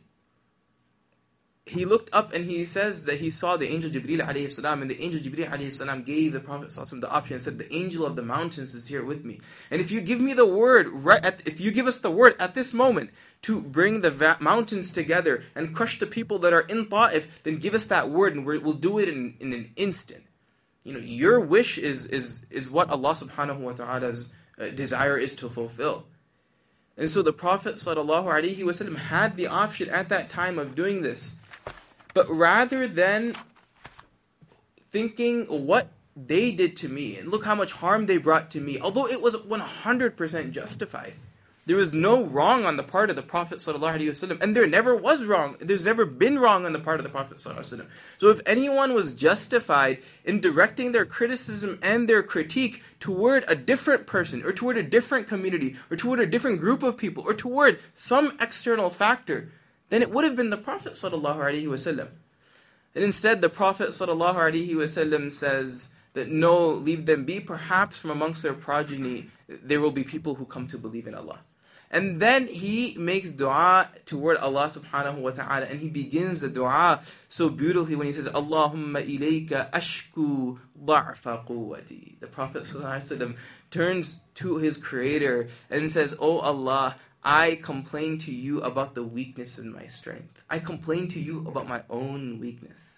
he 1.66 1.86
looked 1.86 2.14
up 2.14 2.34
and 2.34 2.44
he 2.44 2.66
says 2.66 3.06
that 3.06 3.18
he 3.20 3.30
saw 3.30 3.56
the 3.56 3.66
angel 3.66 3.90
Jibreel 3.90 4.20
alayhi 4.20 4.50
salam 4.50 4.82
and 4.82 4.90
the 4.90 5.00
angel 5.00 5.20
Jibreel 5.20 5.48
alayhi 5.48 5.72
salam 5.72 6.02
gave 6.02 6.34
the 6.34 6.40
Prophet 6.40 6.70
the 6.70 7.10
option 7.10 7.34
and 7.34 7.42
said 7.42 7.56
the 7.56 7.72
angel 7.74 8.04
of 8.04 8.16
the 8.16 8.22
mountains 8.22 8.74
is 8.74 8.86
here 8.86 9.02
with 9.02 9.24
me. 9.24 9.40
And 9.70 9.80
if 9.80 9.90
you 9.90 10.02
give 10.02 10.20
me 10.20 10.34
the 10.34 10.44
word 10.44 10.88
right 10.88 11.24
at, 11.24 11.40
if 11.46 11.60
you 11.60 11.70
give 11.70 11.86
us 11.86 11.98
the 11.98 12.10
word 12.10 12.34
at 12.38 12.54
this 12.54 12.74
moment 12.74 13.10
to 13.42 13.62
bring 13.62 14.02
the 14.02 14.10
va- 14.10 14.36
mountains 14.40 14.90
together 14.90 15.44
and 15.54 15.74
crush 15.74 15.98
the 15.98 16.06
people 16.06 16.38
that 16.40 16.52
are 16.52 16.62
in 16.62 16.86
Ta'if 16.86 17.28
then 17.44 17.56
give 17.56 17.72
us 17.74 17.86
that 17.86 18.10
word 18.10 18.34
and 18.34 18.44
we 18.44 18.58
will 18.58 18.74
do 18.74 18.98
it 18.98 19.08
in, 19.08 19.34
in 19.40 19.54
an 19.54 19.72
instant. 19.76 20.24
You 20.82 20.92
know 20.92 21.00
your 21.00 21.40
wish 21.40 21.78
is 21.78 22.04
is 22.06 22.44
is 22.50 22.68
what 22.68 22.90
Allah 22.90 23.14
subhanahu 23.14 23.60
wa 23.60 23.72
ta'ala's 23.72 24.30
uh, 24.60 24.68
desire 24.68 25.16
is 25.16 25.34
to 25.36 25.48
fulfill 25.48 26.04
and 26.96 27.10
so 27.10 27.22
the 27.22 27.32
Prophet 27.32 27.76
ﷺ 27.76 28.96
had 28.96 29.36
the 29.36 29.48
option 29.48 29.88
at 29.90 30.08
that 30.10 30.30
time 30.30 30.58
of 30.58 30.74
doing 30.74 31.02
this. 31.02 31.36
But 32.12 32.28
rather 32.30 32.86
than 32.86 33.34
thinking 34.90 35.44
what 35.46 35.88
they 36.16 36.52
did 36.52 36.76
to 36.76 36.88
me 36.88 37.16
and 37.16 37.28
look 37.28 37.44
how 37.44 37.56
much 37.56 37.72
harm 37.72 38.06
they 38.06 38.18
brought 38.18 38.50
to 38.52 38.60
me, 38.60 38.80
although 38.80 39.08
it 39.08 39.20
was 39.20 39.34
100% 39.34 40.50
justified, 40.52 41.14
there 41.65 41.77
was 41.77 41.93
no 41.93 42.23
wrong 42.23 42.65
on 42.65 42.77
the 42.77 42.83
part 42.83 43.11
of 43.11 43.15
the 43.15 43.21
Prophet 43.21 43.59
ﷺ, 43.59 44.41
and 44.41 44.55
there 44.55 44.65
never 44.65 44.95
was 44.95 45.25
wrong. 45.25 45.55
There's 45.61 45.85
never 45.85 46.03
been 46.03 46.39
wrong 46.39 46.65
on 46.65 46.73
the 46.73 46.79
part 46.79 46.99
of 46.99 47.03
the 47.03 47.11
Prophet 47.11 47.37
ﷺ. 47.37 47.85
So 48.17 48.29
if 48.29 48.41
anyone 48.47 48.93
was 48.95 49.13
justified 49.13 49.99
in 50.25 50.41
directing 50.41 50.93
their 50.93 51.05
criticism 51.05 51.77
and 51.83 52.09
their 52.09 52.23
critique 52.23 52.81
toward 52.99 53.45
a 53.47 53.53
different 53.53 54.07
person, 54.07 54.43
or 54.43 54.51
toward 54.51 54.77
a 54.77 54.83
different 54.83 55.27
community, 55.27 55.75
or 55.91 55.97
toward 55.97 56.19
a 56.19 56.25
different 56.25 56.59
group 56.59 56.81
of 56.81 56.97
people, 56.97 57.23
or 57.23 57.35
toward 57.35 57.77
some 57.93 58.35
external 58.41 58.89
factor, 58.89 59.51
then 59.89 60.01
it 60.01 60.11
would 60.11 60.23
have 60.23 60.35
been 60.35 60.49
the 60.49 60.57
Prophet 60.57 60.93
ﷺ. 60.93 62.07
And 62.95 63.03
instead, 63.03 63.41
the 63.41 63.49
Prophet 63.49 63.89
ﷺ 63.89 65.31
says 65.31 65.89
that 66.13 66.29
no, 66.29 66.69
leave 66.69 67.05
them 67.05 67.25
be. 67.25 67.39
Perhaps 67.39 67.99
from 67.99 68.09
amongst 68.09 68.41
their 68.41 68.55
progeny, 68.55 69.27
there 69.47 69.79
will 69.79 69.91
be 69.91 70.03
people 70.03 70.33
who 70.33 70.45
come 70.45 70.67
to 70.69 70.77
believe 70.79 71.05
in 71.05 71.13
Allah. 71.13 71.41
And 71.94 72.18
then 72.20 72.48
he 72.48 72.96
makes 72.98 73.30
dua 73.30 73.88
toward 74.04 74.36
Allah 74.38 74.66
subhanahu 74.66 75.18
wa 75.18 75.30
ta'ala 75.30 75.66
and 75.66 75.78
he 75.78 75.88
begins 75.88 76.40
the 76.40 76.48
dua 76.48 77.02
so 77.28 77.48
beautifully 77.48 77.94
when 77.94 78.08
he 78.08 78.12
says, 78.12 78.26
Allahumma 78.26 78.98
ilayka 79.06 79.70
ashku 79.70 80.58
da'fa 80.76 81.46
quwwati. 81.46 82.18
The 82.18 82.26
Prophet 82.26 82.66
turns 83.70 84.20
to 84.34 84.56
his 84.56 84.76
creator 84.76 85.46
and 85.70 85.88
says, 85.88 86.16
Oh 86.18 86.40
Allah, 86.40 86.96
I 87.22 87.60
complain 87.62 88.18
to 88.26 88.34
you 88.34 88.60
about 88.62 88.96
the 88.96 89.04
weakness 89.04 89.60
in 89.60 89.72
my 89.72 89.86
strength. 89.86 90.42
I 90.50 90.58
complain 90.58 91.06
to 91.12 91.20
you 91.20 91.46
about 91.46 91.68
my 91.68 91.82
own 91.88 92.40
weakness 92.40 92.93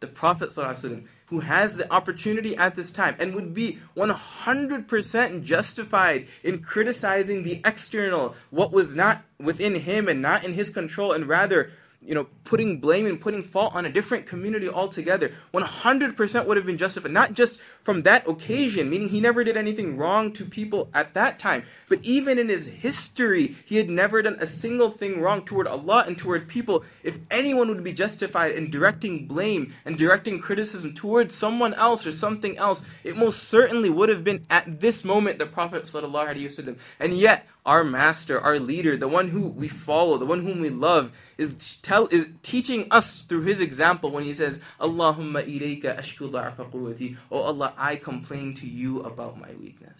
the 0.00 0.06
Prophet 0.06 0.50
ﷺ, 0.50 1.06
who 1.26 1.40
has 1.40 1.76
the 1.76 1.90
opportunity 1.92 2.56
at 2.56 2.76
this 2.76 2.92
time 2.92 3.16
and 3.18 3.34
would 3.34 3.54
be 3.54 3.78
100% 3.96 5.44
justified 5.44 6.26
in 6.44 6.62
criticizing 6.62 7.42
the 7.42 7.60
external, 7.64 8.34
what 8.50 8.72
was 8.72 8.94
not 8.94 9.22
within 9.38 9.74
him 9.74 10.08
and 10.08 10.22
not 10.22 10.44
in 10.44 10.54
his 10.54 10.70
control, 10.70 11.12
and 11.12 11.26
rather 11.26 11.70
you 12.06 12.14
know, 12.14 12.26
putting 12.44 12.78
blame 12.78 13.06
and 13.06 13.20
putting 13.20 13.42
fault 13.42 13.74
on 13.74 13.84
a 13.84 13.90
different 13.90 14.26
community 14.26 14.68
altogether, 14.68 15.32
100% 15.52 16.46
would 16.46 16.56
have 16.56 16.66
been 16.66 16.78
justified. 16.78 17.10
Not 17.12 17.34
just 17.34 17.58
from 17.82 18.02
that 18.02 18.26
occasion, 18.28 18.88
meaning 18.88 19.08
he 19.08 19.20
never 19.20 19.44
did 19.44 19.56
anything 19.56 19.96
wrong 19.96 20.32
to 20.34 20.44
people 20.44 20.88
at 20.94 21.14
that 21.14 21.38
time, 21.38 21.64
but 21.88 21.98
even 22.02 22.38
in 22.38 22.48
his 22.48 22.66
history, 22.66 23.56
he 23.64 23.76
had 23.76 23.90
never 23.90 24.22
done 24.22 24.36
a 24.40 24.46
single 24.46 24.90
thing 24.90 25.20
wrong 25.20 25.44
toward 25.44 25.66
Allah 25.66 26.04
and 26.06 26.16
toward 26.16 26.48
people. 26.48 26.84
If 27.02 27.18
anyone 27.30 27.68
would 27.68 27.84
be 27.84 27.92
justified 27.92 28.52
in 28.52 28.70
directing 28.70 29.26
blame 29.26 29.74
and 29.84 29.98
directing 29.98 30.40
criticism 30.40 30.94
towards 30.94 31.34
someone 31.34 31.74
else 31.74 32.06
or 32.06 32.12
something 32.12 32.56
else, 32.56 32.82
it 33.02 33.16
most 33.16 33.44
certainly 33.44 33.90
would 33.90 34.08
have 34.08 34.24
been 34.24 34.46
at 34.50 34.80
this 34.80 35.04
moment 35.04 35.38
the 35.38 35.46
Prophet. 35.46 35.92
And 37.00 37.16
yet, 37.16 37.46
our 37.66 37.82
master, 37.82 38.40
our 38.40 38.58
leader, 38.60 38.96
the 38.96 39.08
one 39.08 39.28
who 39.28 39.48
we 39.48 39.66
follow, 39.66 40.16
the 40.16 40.24
one 40.24 40.42
whom 40.42 40.60
we 40.60 40.70
love, 40.70 41.12
is 41.36 41.76
tell 41.82 42.06
is 42.06 42.28
teaching 42.42 42.86
us 42.92 43.22
through 43.22 43.42
his 43.42 43.60
example 43.60 44.10
when 44.10 44.22
he 44.22 44.32
says, 44.32 44.60
Allahumma 44.80 45.44
ilayka 45.44 46.00
ashku 46.00 46.30
quwwati. 46.30 47.16
Oh 47.30 47.40
Allah, 47.40 47.74
I 47.76 47.96
complain 47.96 48.54
to 48.54 48.66
you 48.66 49.00
about 49.00 49.38
my 49.38 49.52
weakness. 49.60 49.98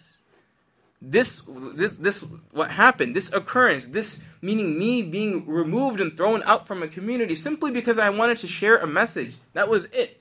This 1.02 1.42
this 1.74 1.98
this 1.98 2.24
what 2.52 2.70
happened, 2.70 3.14
this 3.14 3.30
occurrence, 3.32 3.86
this 3.86 4.22
meaning 4.40 4.78
me 4.78 5.02
being 5.02 5.44
removed 5.46 6.00
and 6.00 6.16
thrown 6.16 6.42
out 6.44 6.66
from 6.66 6.82
a 6.82 6.88
community 6.88 7.34
simply 7.34 7.70
because 7.70 7.98
I 7.98 8.10
wanted 8.10 8.38
to 8.38 8.48
share 8.48 8.78
a 8.78 8.86
message. 8.86 9.34
That 9.52 9.68
was 9.68 9.86
it. 9.86 10.20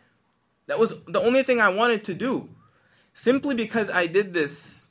That 0.68 0.80
was 0.80 0.96
the 1.06 1.22
only 1.22 1.44
thing 1.44 1.62
I 1.62 1.70
wanted 1.70 2.04
to 2.06 2.16
do. 2.16 2.50
Simply 3.14 3.56
because 3.56 3.90
I 3.90 4.08
did 4.08 4.34
this, 4.34 4.88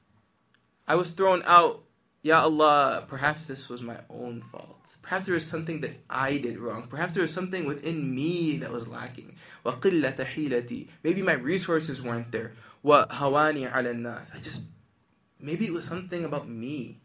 I 0.87 0.95
was 0.95 1.11
thrown 1.11 1.43
out 1.45 1.83
Ya 2.24 2.42
Allah, 2.42 3.06
perhaps 3.08 3.46
this 3.46 3.70
was 3.70 3.82
my 3.82 3.98
own 4.10 4.42
fault. 4.52 4.76
Perhaps 5.02 5.26
there 5.26 5.34
was 5.34 5.46
something 5.46 5.82
that 5.82 5.92
I 6.10 6.38
did 6.38 6.60
wrong. 6.60 6.88
Perhaps 6.88 7.14
there 7.14 7.24
was 7.24 7.34
something 7.34 7.66
within 7.66 8.14
me 8.14 8.58
that 8.58 8.72
was 8.72 8.88
lacking. 8.88 9.36
Maybe 9.66 11.22
my 11.22 11.34
resources 11.34 12.02
weren't 12.02 12.32
there. 12.32 12.54
وَهَوَانِي 12.84 13.72
عَلَى 13.72 13.96
النَّاسِ 13.96 14.36
I 14.36 14.40
just, 14.40 14.62
maybe 15.40 15.66
it 15.66 15.74
was 15.74 15.86
something 15.86 16.26
about 16.26 16.48
me. 16.48 17.00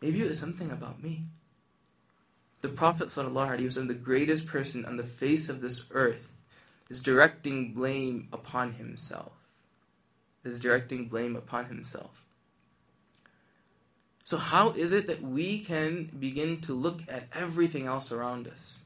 Maybe 0.00 0.20
it 0.20 0.28
was 0.28 0.38
something 0.38 0.70
about 0.70 1.02
me. 1.02 1.24
The 2.60 2.68
Prophet 2.68 3.08
ﷺ, 3.08 3.86
the 3.88 3.94
greatest 3.94 4.46
person 4.46 4.84
on 4.84 4.96
the 4.96 5.04
face 5.04 5.48
of 5.48 5.60
this 5.60 5.84
earth, 5.90 6.32
is 6.88 7.00
directing 7.00 7.72
blame 7.72 8.28
upon 8.32 8.72
himself. 8.72 9.32
Is 10.44 10.60
directing 10.60 11.08
blame 11.08 11.36
upon 11.36 11.66
himself. 11.66 12.24
So, 14.25 14.37
how 14.37 14.69
is 14.71 14.93
it 14.93 15.07
that 15.07 15.21
we 15.21 15.59
can 15.59 16.05
begin 16.17 16.61
to 16.61 16.73
look 16.73 17.01
at 17.09 17.27
everything 17.33 17.87
else 17.87 18.11
around 18.11 18.47
us? 18.47 18.83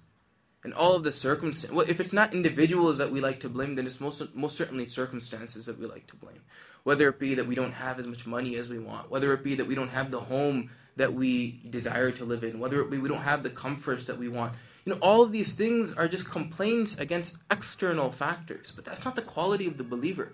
And 0.63 0.73
all 0.73 0.95
of 0.95 1.03
the 1.03 1.11
circumstances. 1.11 1.71
Well, 1.71 1.87
if 1.87 1.99
it's 1.99 2.11
not 2.11 2.33
individuals 2.33 2.97
that 2.97 3.11
we 3.11 3.21
like 3.21 3.39
to 3.41 3.49
blame, 3.49 3.75
then 3.75 3.85
it's 3.85 4.01
most, 4.01 4.35
most 4.35 4.57
certainly 4.57 4.85
circumstances 4.85 5.67
that 5.67 5.79
we 5.79 5.85
like 5.85 6.07
to 6.07 6.15
blame. 6.15 6.41
Whether 6.83 7.07
it 7.09 7.19
be 7.19 7.35
that 7.35 7.47
we 7.47 7.55
don't 7.55 7.73
have 7.73 7.99
as 7.99 8.07
much 8.07 8.25
money 8.25 8.55
as 8.55 8.67
we 8.67 8.79
want, 8.79 9.11
whether 9.11 9.31
it 9.33 9.43
be 9.43 9.55
that 9.55 9.67
we 9.67 9.75
don't 9.75 9.89
have 9.89 10.09
the 10.09 10.19
home 10.19 10.71
that 10.95 11.13
we 11.13 11.61
desire 11.69 12.11
to 12.11 12.25
live 12.25 12.43
in, 12.43 12.59
whether 12.59 12.81
it 12.81 12.89
be 12.89 12.97
we 12.97 13.07
don't 13.07 13.21
have 13.21 13.43
the 13.43 13.49
comforts 13.49 14.07
that 14.07 14.17
we 14.17 14.27
want. 14.27 14.53
You 14.83 14.93
know, 14.93 14.99
all 14.99 15.21
of 15.21 15.31
these 15.31 15.53
things 15.53 15.93
are 15.93 16.07
just 16.07 16.29
complaints 16.29 16.97
against 16.97 17.37
external 17.51 18.11
factors, 18.11 18.73
but 18.75 18.85
that's 18.85 19.05
not 19.05 19.15
the 19.15 19.21
quality 19.21 19.67
of 19.67 19.77
the 19.77 19.83
believer. 19.83 20.33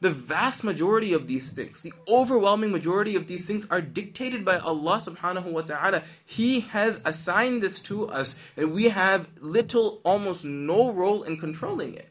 The 0.00 0.10
vast 0.10 0.62
majority 0.62 1.12
of 1.12 1.26
these 1.26 1.50
things, 1.52 1.82
the 1.82 1.92
overwhelming 2.06 2.70
majority 2.70 3.16
of 3.16 3.26
these 3.26 3.46
things 3.46 3.66
are 3.68 3.80
dictated 3.80 4.44
by 4.44 4.58
Allah 4.58 4.98
subhanahu 4.98 5.46
wa 5.46 5.62
ta'ala. 5.62 6.04
He 6.24 6.60
has 6.60 7.02
assigned 7.04 7.62
this 7.62 7.80
to 7.82 8.08
us 8.08 8.36
and 8.56 8.72
we 8.72 8.84
have 8.84 9.28
little, 9.40 10.00
almost 10.04 10.44
no 10.44 10.92
role 10.92 11.24
in 11.24 11.36
controlling 11.38 11.94
it. 11.94 12.08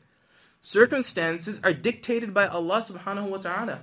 Circumstances 0.60 1.62
are 1.63 1.72
dictated 1.72 2.34
by 2.34 2.48
Allah 2.48 2.82
subhanahu 2.82 3.29
wa 3.29 3.38
ta'ala. 3.38 3.79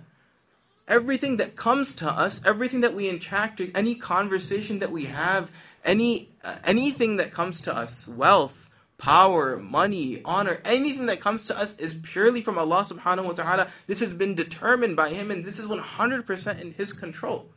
Everything 0.86 1.38
that 1.38 1.56
comes 1.56 1.96
to 1.96 2.10
us, 2.10 2.42
everything 2.44 2.82
that 2.82 2.94
we 2.94 3.08
interact 3.08 3.58
with, 3.58 3.70
any 3.74 3.94
conversation 3.94 4.80
that 4.80 4.92
we 4.92 5.06
have, 5.06 5.50
any 5.82 6.28
uh, 6.44 6.56
anything 6.64 7.16
that 7.16 7.32
comes 7.32 7.62
to 7.62 7.74
us, 7.74 8.06
wealth, 8.06 8.63
power, 8.98 9.56
money, 9.56 10.22
honor, 10.24 10.60
anything 10.64 11.06
that 11.06 11.20
comes 11.20 11.46
to 11.48 11.58
us 11.58 11.74
is 11.78 11.94
purely 12.02 12.42
from 12.42 12.58
Allah 12.58 12.84
subhanahu 12.84 13.26
wa 13.26 13.32
ta'ala. 13.32 13.68
This 13.86 14.00
has 14.00 14.14
been 14.14 14.34
determined 14.34 14.96
by 14.96 15.10
Him 15.10 15.30
and 15.30 15.44
this 15.44 15.58
is 15.58 15.66
100% 15.66 16.60
in 16.60 16.72
His 16.72 16.92
control. 16.92 17.50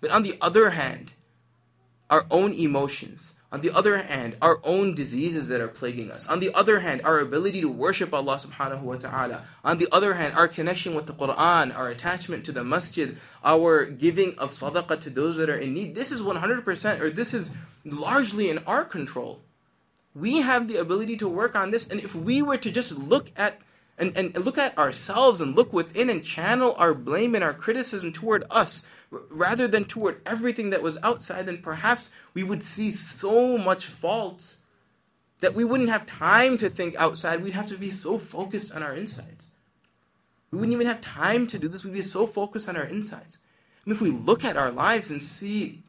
But 0.00 0.10
on 0.10 0.22
the 0.22 0.36
other 0.40 0.70
hand, 0.70 1.12
our 2.10 2.26
own 2.30 2.52
emotions, 2.52 3.34
on 3.50 3.60
the 3.60 3.70
other 3.70 3.96
hand, 3.98 4.36
our 4.42 4.60
own 4.64 4.94
diseases 4.94 5.46
that 5.48 5.60
are 5.60 5.68
plaguing 5.68 6.10
us. 6.10 6.26
On 6.26 6.40
the 6.40 6.52
other 6.54 6.80
hand, 6.80 7.02
our 7.04 7.20
ability 7.20 7.60
to 7.60 7.68
worship 7.68 8.12
Allah 8.12 8.36
subhanahu 8.36 8.82
wa 8.82 8.96
ta'ala. 8.96 9.44
On 9.64 9.78
the 9.78 9.86
other 9.92 10.14
hand, 10.14 10.34
our 10.34 10.48
connection 10.48 10.94
with 10.94 11.06
the 11.06 11.12
Quran, 11.12 11.72
our 11.74 11.88
attachment 11.88 12.44
to 12.46 12.52
the 12.52 12.64
masjid, 12.64 13.16
our 13.44 13.84
giving 13.84 14.36
of 14.38 14.50
sadaqah 14.50 15.00
to 15.02 15.10
those 15.10 15.36
that 15.36 15.48
are 15.48 15.56
in 15.56 15.72
need. 15.72 15.94
This 15.94 16.10
is 16.10 16.20
100% 16.20 17.00
or 17.00 17.10
this 17.10 17.32
is 17.32 17.52
largely 17.84 18.50
in 18.50 18.58
our 18.66 18.84
control. 18.84 19.40
We 20.14 20.40
have 20.40 20.68
the 20.68 20.76
ability 20.76 21.16
to 21.18 21.28
work 21.28 21.56
on 21.56 21.70
this, 21.70 21.88
and 21.88 22.00
if 22.00 22.14
we 22.14 22.40
were 22.40 22.58
to 22.58 22.70
just 22.70 22.96
look 22.96 23.30
at 23.36 23.58
and, 23.96 24.16
and 24.16 24.36
look 24.44 24.58
at 24.58 24.76
ourselves 24.76 25.40
and 25.40 25.54
look 25.54 25.72
within 25.72 26.10
and 26.10 26.24
channel 26.24 26.74
our 26.78 26.94
blame 26.94 27.34
and 27.34 27.44
our 27.44 27.54
criticism 27.54 28.12
toward 28.12 28.44
us 28.50 28.84
rather 29.10 29.68
than 29.68 29.84
toward 29.84 30.20
everything 30.26 30.70
that 30.70 30.82
was 30.82 30.98
outside, 31.02 31.46
then 31.46 31.58
perhaps 31.58 32.10
we 32.32 32.42
would 32.42 32.62
see 32.62 32.90
so 32.90 33.56
much 33.56 33.86
fault 33.86 34.56
that 35.40 35.54
we 35.54 35.64
wouldn't 35.64 35.90
have 35.90 36.06
time 36.06 36.58
to 36.58 36.68
think 36.68 36.96
outside. 36.96 37.42
We'd 37.42 37.54
have 37.54 37.68
to 37.68 37.78
be 37.78 37.90
so 37.90 38.18
focused 38.18 38.72
on 38.72 38.82
our 38.82 38.94
insides. 38.94 39.50
We 40.50 40.58
wouldn't 40.58 40.74
even 40.74 40.86
have 40.86 41.00
time 41.00 41.46
to 41.48 41.58
do 41.58 41.68
this. 41.68 41.84
We'd 41.84 41.92
be 41.92 42.02
so 42.02 42.26
focused 42.26 42.68
on 42.68 42.76
our 42.76 42.84
insides. 42.84 43.38
And 43.84 43.92
if 43.92 44.00
we 44.00 44.10
look 44.10 44.44
at 44.44 44.56
our 44.56 44.70
lives 44.70 45.10
and 45.10 45.22
see 45.22 45.82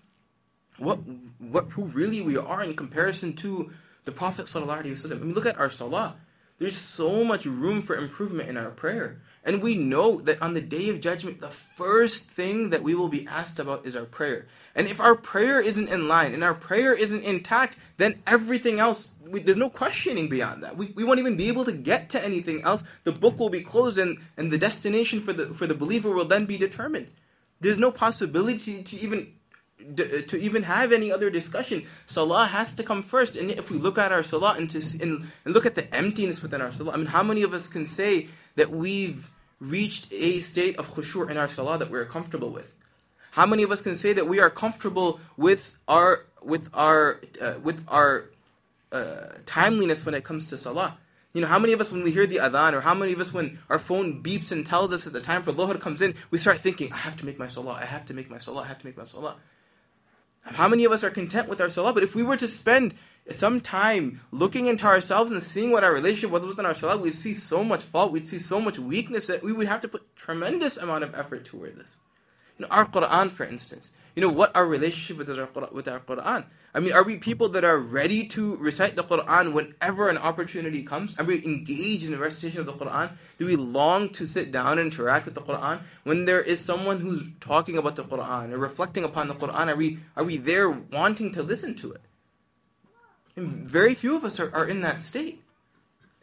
what, 0.77 0.99
what 1.39 1.65
who 1.69 1.85
really 1.85 2.21
we 2.21 2.37
are 2.37 2.63
in 2.63 2.75
comparison 2.75 3.33
to 3.37 3.71
the 4.05 4.11
Prophet 4.11 4.45
ﷺ, 4.45 5.11
I 5.11 5.15
mean, 5.15 5.33
look 5.33 5.45
at 5.45 5.59
our 5.59 5.69
salah. 5.69 6.15
There's 6.57 6.77
so 6.77 7.25
much 7.25 7.45
room 7.45 7.81
for 7.81 7.97
improvement 7.97 8.47
in 8.47 8.55
our 8.55 8.69
prayer. 8.69 9.19
And 9.43 9.61
we 9.61 9.75
know 9.75 10.21
that 10.21 10.41
on 10.41 10.53
the 10.53 10.61
day 10.61 10.89
of 10.89 11.01
judgment, 11.01 11.41
the 11.41 11.49
first 11.49 12.29
thing 12.29 12.69
that 12.69 12.81
we 12.81 12.95
will 12.95 13.09
be 13.09 13.27
asked 13.27 13.59
about 13.59 13.85
is 13.85 13.95
our 13.95 14.05
prayer. 14.05 14.47
And 14.73 14.87
if 14.87 15.01
our 15.01 15.15
prayer 15.15 15.59
isn't 15.59 15.89
in 15.89 16.07
line 16.07 16.33
and 16.33 16.43
our 16.43 16.53
prayer 16.53 16.93
isn't 16.93 17.23
intact, 17.23 17.77
then 17.97 18.21
everything 18.25 18.79
else, 18.79 19.11
we, 19.27 19.41
there's 19.41 19.57
no 19.57 19.69
questioning 19.69 20.29
beyond 20.29 20.63
that. 20.63 20.77
We, 20.77 20.93
we 20.95 21.03
won't 21.03 21.19
even 21.19 21.35
be 21.35 21.49
able 21.49 21.65
to 21.65 21.73
get 21.73 22.09
to 22.11 22.23
anything 22.23 22.63
else. 22.63 22.83
The 23.03 23.11
book 23.11 23.37
will 23.37 23.49
be 23.49 23.61
closed 23.61 23.97
and, 23.97 24.17
and 24.37 24.49
the 24.49 24.57
destination 24.57 25.21
for 25.21 25.33
the, 25.33 25.53
for 25.53 25.67
the 25.67 25.75
believer 25.75 26.11
will 26.11 26.25
then 26.25 26.45
be 26.45 26.57
determined. 26.57 27.07
There's 27.59 27.79
no 27.79 27.91
possibility 27.91 28.81
to 28.81 28.95
even 28.97 29.33
to 29.77 30.37
even 30.37 30.63
have 30.63 30.91
any 30.91 31.11
other 31.11 31.29
discussion, 31.29 31.85
salah 32.07 32.47
has 32.47 32.75
to 32.75 32.83
come 32.83 33.03
first. 33.03 33.35
And 33.35 33.51
if 33.51 33.69
we 33.69 33.77
look 33.77 33.97
at 33.97 34.11
our 34.11 34.23
salah 34.23 34.55
and, 34.57 34.69
to, 34.71 34.79
and, 35.01 35.25
and 35.43 35.53
look 35.53 35.65
at 35.65 35.75
the 35.75 35.93
emptiness 35.93 36.41
within 36.41 36.61
our 36.61 36.71
salah, 36.71 36.93
I 36.93 36.97
mean, 36.97 37.07
how 37.07 37.23
many 37.23 37.43
of 37.43 37.53
us 37.53 37.67
can 37.67 37.85
say 37.85 38.29
that 38.55 38.71
we've 38.71 39.29
reached 39.59 40.07
a 40.11 40.41
state 40.41 40.77
of 40.77 40.93
khushu' 40.93 41.29
in 41.29 41.37
our 41.37 41.49
salah 41.49 41.77
that 41.77 41.89
we're 41.91 42.05
comfortable 42.05 42.49
with? 42.49 42.73
How 43.31 43.45
many 43.45 43.63
of 43.63 43.71
us 43.71 43.81
can 43.81 43.97
say 43.97 44.13
that 44.13 44.27
we 44.27 44.39
are 44.39 44.49
comfortable 44.49 45.19
with 45.35 45.75
our 45.87 46.25
with 46.41 46.69
our 46.73 47.19
uh, 47.41 47.55
with 47.61 47.83
our 47.87 48.29
uh, 48.93 49.27
timeliness 49.45 50.05
when 50.05 50.15
it 50.15 50.23
comes 50.23 50.47
to 50.47 50.57
salah? 50.57 50.97
You 51.33 51.41
know, 51.41 51.47
how 51.47 51.59
many 51.59 51.73
of 51.73 51.81
us, 51.81 51.91
when 51.91 52.01
we 52.01 52.11
hear 52.11 52.25
the 52.25 52.37
adhan, 52.37 52.71
or 52.71 52.79
how 52.79 52.93
many 52.93 53.11
of 53.11 53.19
us, 53.19 53.33
when 53.33 53.59
our 53.69 53.77
phone 53.77 54.23
beeps 54.23 54.53
and 54.53 54.65
tells 54.65 54.93
us 54.93 55.03
that 55.03 55.11
the 55.11 55.19
time 55.19 55.43
for 55.43 55.51
Dhuhr 55.51 55.77
comes 55.81 56.01
in, 56.01 56.15
we 56.31 56.37
start 56.37 56.61
thinking, 56.61 56.93
I 56.93 56.95
have 56.95 57.17
to 57.17 57.25
make 57.25 57.37
my 57.37 57.47
salah, 57.47 57.73
I 57.73 57.83
have 57.83 58.05
to 58.05 58.13
make 58.13 58.29
my 58.29 58.37
salah, 58.37 58.61
I 58.61 58.67
have 58.67 58.79
to 58.79 58.85
make 58.85 58.95
my 58.95 59.03
salah. 59.03 59.35
How 60.45 60.67
many 60.67 60.85
of 60.85 60.91
us 60.91 61.03
are 61.03 61.09
content 61.09 61.49
with 61.49 61.59
our 61.59 61.69
salah? 61.69 61.93
But 61.93 62.03
if 62.03 62.13
we 62.13 62.23
were 62.23 62.37
to 62.37 62.47
spend 62.47 62.93
some 63.33 63.59
time 63.59 64.21
looking 64.31 64.67
into 64.67 64.85
ourselves 64.85 65.31
and 65.31 65.41
seeing 65.41 65.71
what 65.71 65.83
our 65.83 65.91
relationship 65.91 66.29
was 66.29 66.45
within 66.45 66.65
our 66.65 66.75
salah, 66.75 66.97
we'd 66.97 67.15
see 67.15 67.33
so 67.33 67.63
much 67.63 67.81
fault, 67.81 68.11
we'd 68.11 68.27
see 68.27 68.39
so 68.39 68.59
much 68.61 68.77
weakness 68.77 69.27
that 69.27 69.43
we 69.43 69.51
would 69.51 69.67
have 69.67 69.81
to 69.81 69.87
put 69.87 70.15
tremendous 70.15 70.77
amount 70.77 71.03
of 71.03 71.15
effort 71.15 71.45
toward 71.45 71.77
this. 71.77 71.87
You 72.59 72.63
know, 72.63 72.67
our 72.69 72.85
Quran, 72.85 73.31
for 73.31 73.43
instance. 73.43 73.89
You 74.15 74.21
know, 74.21 74.29
what 74.29 74.55
our 74.55 74.65
relationship 74.65 75.17
with 75.17 75.29
our, 75.29 75.49
with 75.71 75.89
our 75.89 75.99
Quran. 75.99 76.45
I 76.73 76.79
mean, 76.79 76.93
are 76.93 77.03
we 77.03 77.17
people 77.17 77.49
that 77.49 77.65
are 77.65 77.77
ready 77.77 78.25
to 78.27 78.55
recite 78.55 78.95
the 78.95 79.03
Quran 79.03 79.51
whenever 79.51 80.07
an 80.07 80.17
opportunity 80.17 80.83
comes? 80.83 81.17
Are 81.19 81.25
we 81.25 81.43
engaged 81.43 82.05
in 82.05 82.11
the 82.11 82.17
recitation 82.17 82.61
of 82.61 82.65
the 82.65 82.73
Quran? 82.73 83.11
Do 83.37 83.45
we 83.45 83.57
long 83.57 84.09
to 84.09 84.25
sit 84.25 84.51
down 84.51 84.79
and 84.79 84.91
interact 84.91 85.25
with 85.25 85.33
the 85.33 85.41
Quran? 85.41 85.81
When 86.03 86.23
there 86.23 86.41
is 86.41 86.59
someone 86.61 87.01
who's 87.01 87.23
talking 87.41 87.77
about 87.77 87.97
the 87.97 88.05
Quran 88.05 88.53
or 88.53 88.57
reflecting 88.57 89.03
upon 89.03 89.27
the 89.27 89.35
Quran, 89.35 89.67
are 89.67 89.75
we, 89.75 89.99
are 90.15 90.23
we 90.23 90.37
there 90.37 90.69
wanting 90.69 91.33
to 91.33 91.43
listen 91.43 91.75
to 91.75 91.91
it? 91.91 92.01
And 93.35 93.67
very 93.67 93.95
few 93.95 94.15
of 94.15 94.23
us 94.23 94.39
are, 94.39 94.53
are 94.55 94.65
in 94.65 94.81
that 94.81 95.01
state. 95.01 95.41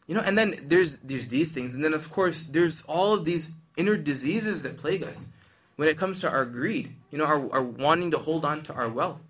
You 0.07 0.15
know, 0.15 0.23
and 0.23 0.37
then 0.37 0.55
there's 0.65 0.97
there's 0.99 1.29
these 1.29 1.53
things, 1.53 1.75
and 1.75 1.85
then 1.85 1.95
of 1.95 2.11
course 2.11 2.45
there's 2.45 2.83
all 2.83 3.15
of 3.15 3.25
these 3.25 3.51
inner 3.77 3.97
diseases 3.97 4.63
that 4.65 4.77
plague 4.77 5.03
us 5.03 5.29
when 5.77 5.89
it 5.89 5.97
comes 5.97 6.21
to 6.21 6.31
our 6.31 6.45
greed, 6.45 6.95
you 7.11 7.19
know, 7.19 7.25
our, 7.25 7.53
our 7.53 7.63
wanting 7.63 8.11
to 8.13 8.19
hold 8.19 8.45
on 8.45 8.63
to 8.65 8.75
our 8.75 8.89
wealth 8.89 9.21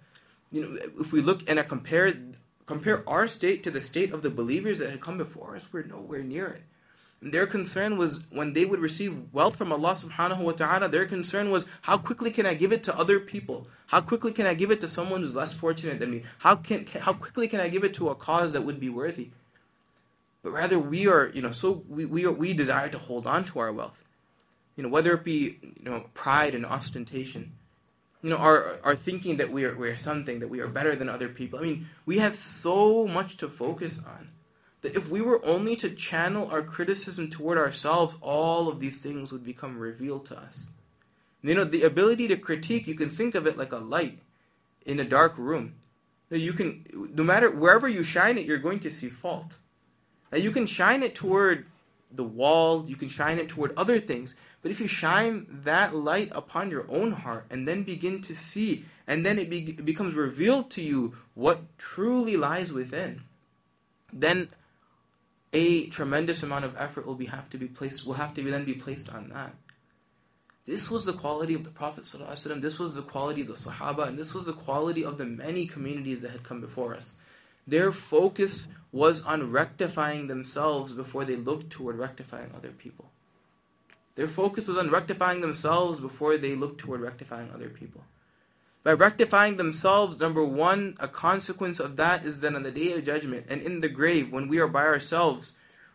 you 0.52 0.62
know, 0.62 0.78
if 1.00 1.10
we 1.10 1.20
look 1.20 1.48
and 1.48 1.66
compare 1.68 2.14
compare 2.66 3.02
our 3.08 3.26
state 3.26 3.62
to 3.64 3.70
the 3.70 3.80
state 3.80 4.12
of 4.12 4.22
the 4.22 4.30
believers 4.30 4.78
that 4.78 4.90
had 4.90 5.00
come 5.00 5.18
before 5.18 5.56
us, 5.56 5.66
we're 5.72 5.82
nowhere 5.82 6.22
near 6.22 6.46
it. 6.46 6.62
And 7.20 7.32
their 7.32 7.46
concern 7.46 7.98
was 7.98 8.22
when 8.30 8.52
they 8.52 8.64
would 8.64 8.80
receive 8.80 9.32
wealth 9.32 9.56
from 9.56 9.72
Allah 9.72 9.94
subhanahu 9.94 10.38
wa 10.38 10.52
ta'ala, 10.52 10.88
their 10.88 11.06
concern 11.06 11.50
was 11.50 11.64
how 11.82 11.96
quickly 11.96 12.30
can 12.30 12.46
I 12.46 12.54
give 12.54 12.72
it 12.72 12.82
to 12.84 12.96
other 12.96 13.18
people? 13.18 13.66
How 13.86 14.00
quickly 14.00 14.32
can 14.32 14.46
I 14.46 14.54
give 14.54 14.70
it 14.70 14.80
to 14.80 14.88
someone 14.88 15.22
who's 15.22 15.34
less 15.34 15.52
fortunate 15.52 15.98
than 15.98 16.10
me? 16.10 16.22
How 16.38 16.56
can, 16.56 16.84
can 16.84 17.00
how 17.00 17.12
quickly 17.12 17.48
can 17.48 17.60
I 17.60 17.68
give 17.68 17.84
it 17.84 17.94
to 17.94 18.10
a 18.10 18.14
cause 18.14 18.52
that 18.52 18.62
would 18.62 18.80
be 18.80 18.88
worthy? 18.88 19.30
But 20.42 20.52
rather 20.52 20.78
we 20.78 21.06
are, 21.06 21.30
you 21.32 21.42
know, 21.42 21.52
so 21.52 21.84
we, 21.88 22.04
we 22.04 22.26
are, 22.26 22.32
we 22.32 22.52
desire 22.52 22.88
to 22.88 22.98
hold 22.98 23.26
on 23.26 23.44
to 23.44 23.60
our 23.60 23.72
wealth. 23.72 24.01
You 24.76 24.82
know, 24.84 24.88
whether 24.88 25.12
it 25.14 25.24
be, 25.24 25.58
you 25.62 25.84
know, 25.84 26.06
pride 26.14 26.54
and 26.54 26.64
ostentation 26.64 27.52
you 28.22 28.30
know, 28.30 28.36
are 28.36 28.76
are 28.84 28.94
thinking 28.94 29.36
that 29.38 29.50
we 29.50 29.64
are 29.64 29.74
we 29.76 29.90
are 29.90 29.96
something, 29.96 30.38
that 30.40 30.48
we 30.48 30.60
are 30.60 30.68
better 30.68 30.94
than 30.94 31.08
other 31.08 31.28
people. 31.28 31.58
I 31.58 31.62
mean, 31.62 31.88
we 32.06 32.18
have 32.18 32.36
so 32.36 33.06
much 33.06 33.36
to 33.38 33.48
focus 33.48 33.98
on 33.98 34.28
that 34.82 34.96
if 34.96 35.08
we 35.08 35.20
were 35.20 35.44
only 35.44 35.74
to 35.76 35.90
channel 35.90 36.48
our 36.50 36.62
criticism 36.62 37.30
toward 37.30 37.58
ourselves, 37.58 38.16
all 38.20 38.68
of 38.68 38.78
these 38.78 39.00
things 39.00 39.32
would 39.32 39.44
become 39.44 39.78
revealed 39.78 40.26
to 40.26 40.38
us. 40.38 40.68
You 41.42 41.56
know, 41.56 41.64
the 41.64 41.82
ability 41.82 42.28
to 42.28 42.36
critique, 42.36 42.86
you 42.86 42.94
can 42.94 43.10
think 43.10 43.34
of 43.34 43.46
it 43.48 43.58
like 43.58 43.72
a 43.72 43.78
light 43.78 44.20
in 44.86 45.00
a 45.00 45.04
dark 45.04 45.36
room. 45.36 45.74
You 46.30 46.52
can, 46.52 47.10
no 47.14 47.24
matter 47.24 47.50
wherever 47.50 47.88
you 47.88 48.04
shine 48.04 48.38
it, 48.38 48.46
you're 48.46 48.58
going 48.58 48.80
to 48.80 48.92
see 48.92 49.08
fault. 49.08 49.56
Now 50.30 50.38
you 50.38 50.52
can 50.52 50.66
shine 50.66 51.02
it 51.02 51.14
toward 51.14 51.66
the 52.12 52.24
wall, 52.24 52.84
you 52.86 52.96
can 52.96 53.08
shine 53.08 53.38
it 53.38 53.48
toward 53.48 53.74
other 53.76 53.98
things, 53.98 54.34
but 54.62 54.70
if 54.70 54.80
you 54.80 54.86
shine 54.86 55.46
that 55.64 55.94
light 55.94 56.30
upon 56.32 56.70
your 56.70 56.86
own 56.88 57.12
heart 57.12 57.46
and 57.50 57.66
then 57.66 57.82
begin 57.82 58.22
to 58.22 58.34
see, 58.34 58.84
and 59.08 59.26
then 59.26 59.38
it, 59.38 59.50
be, 59.50 59.72
becomes 59.72 60.14
revealed 60.14 60.70
to 60.70 60.82
you 60.82 61.16
what 61.34 61.78
truly 61.78 62.36
lies 62.36 62.72
within, 62.72 63.22
then 64.12 64.48
a 65.52 65.88
tremendous 65.88 66.42
amount 66.44 66.64
of 66.64 66.76
effort 66.78 67.06
will 67.06 67.16
be 67.16 67.26
have 67.26 67.50
to 67.50 67.58
be 67.58 67.66
placed 67.66 68.06
will 68.06 68.14
have 68.14 68.32
to 68.34 68.42
be 68.42 68.50
then 68.50 68.64
be 68.64 68.74
placed 68.74 69.10
on 69.10 69.28
that. 69.30 69.52
This 70.64 70.88
was 70.88 71.04
the 71.04 71.12
quality 71.12 71.54
of 71.54 71.64
the 71.64 71.70
Prophet 71.70 72.04
this 72.04 72.78
was 72.78 72.94
the 72.94 73.02
quality 73.02 73.40
of 73.40 73.48
the 73.48 73.54
Sahaba, 73.54 74.06
and 74.06 74.16
this 74.16 74.32
was 74.32 74.46
the 74.46 74.52
quality 74.52 75.04
of 75.04 75.18
the 75.18 75.26
many 75.26 75.66
communities 75.66 76.22
that 76.22 76.30
had 76.30 76.44
come 76.44 76.60
before 76.60 76.94
us. 76.94 77.12
Their 77.66 77.90
focus 77.90 78.68
was 78.92 79.22
on 79.22 79.50
rectifying 79.50 80.28
themselves 80.28 80.92
before 80.92 81.24
they 81.24 81.34
looked 81.34 81.70
toward 81.70 81.98
rectifying 81.98 82.52
other 82.54 82.70
people. 82.70 83.10
Their 84.14 84.28
focus 84.28 84.68
was 84.68 84.76
on 84.76 84.90
rectifying 84.90 85.40
themselves 85.40 85.98
before 85.98 86.36
they 86.36 86.54
looked 86.54 86.78
toward 86.78 87.00
rectifying 87.00 87.50
other 87.50 87.70
people. 87.70 88.04
By 88.84 88.92
rectifying 88.92 89.56
themselves, 89.56 90.18
number 90.18 90.44
one, 90.44 90.96
a 91.00 91.08
consequence 91.08 91.80
of 91.80 91.96
that 91.96 92.24
is 92.24 92.40
that 92.40 92.54
on 92.54 92.62
the 92.62 92.70
day 92.70 92.92
of 92.92 93.06
judgment 93.06 93.46
and 93.48 93.62
in 93.62 93.80
the 93.80 93.88
grave, 93.88 94.30
when 94.30 94.48
we 94.48 94.58
are 94.58 94.68
by 94.68 94.84
ourselves, 94.84 95.52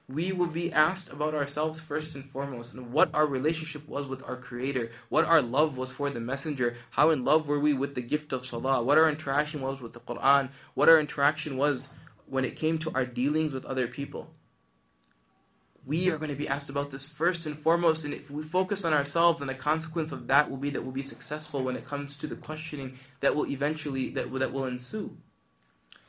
we 0.10 0.32
will 0.32 0.48
be 0.48 0.72
asked 0.72 1.12
about 1.12 1.36
ourselves 1.36 1.82
first 1.82 2.16
and 2.16 2.24
foremost, 2.32 2.74
and 2.74 2.94
what 2.94 3.14
our 3.14 3.28
relationship 3.28 3.88
was 3.88 4.08
with 4.08 4.24
our 4.24 4.38
Creator, 4.38 4.90
what 5.10 5.26
our 5.26 5.42
love 5.42 5.78
was 5.78 5.92
for 5.92 6.10
the 6.10 6.20
Messenger, 6.20 6.78
how 6.92 7.10
in 7.10 7.26
love 7.26 7.48
were 7.48 7.60
we 7.60 7.74
with 7.74 7.94
the 7.94 8.02
gift 8.02 8.32
of 8.32 8.46
Salah, 8.46 8.82
what 8.82 8.98
our 8.98 9.10
interaction 9.10 9.62
was 9.62 9.82
with 9.82 9.92
the 9.92 10.00
Quran, 10.00 10.50
what 10.76 10.88
our 10.88 11.00
interaction 11.00 11.58
was 11.58 11.90
when 12.26 12.46
it 12.46 12.56
came 12.56 12.80
to 12.80 12.92
our 12.96 13.06
dealings 13.06 13.54
with 13.54 13.66
other 13.66 13.88
people 13.88 14.30
we 15.87 16.11
are 16.11 16.19
going 16.19 16.31
to 16.31 16.37
be 16.37 16.49
asked 16.49 16.71
about 16.71 16.91
this 16.91 17.09
first 17.09 17.47
and 17.47 17.59
foremost. 17.59 18.05
And 18.05 18.15
if 18.15 18.31
we 18.31 18.43
focus 18.43 18.85
on 18.85 18.93
ourselves, 18.93 19.41
and 19.41 19.51
the 19.51 19.55
consequence 19.55 20.13
of 20.13 20.29
that 20.29 20.49
will 20.49 20.57
be 20.57 20.71
that 20.71 20.83
we'll 20.83 20.93
be 20.93 21.03
successful 21.03 21.63
when 21.65 21.77
it 21.77 21.85
comes 21.85 22.17
to 22.19 22.27
the 22.27 22.37
questioning 22.37 22.99
that 23.21 23.35
will 23.35 23.47
eventually 23.47 24.11
that 24.11 24.31
will, 24.31 24.41
that 24.41 24.53
will 24.53 24.67
ensue. 24.67 25.17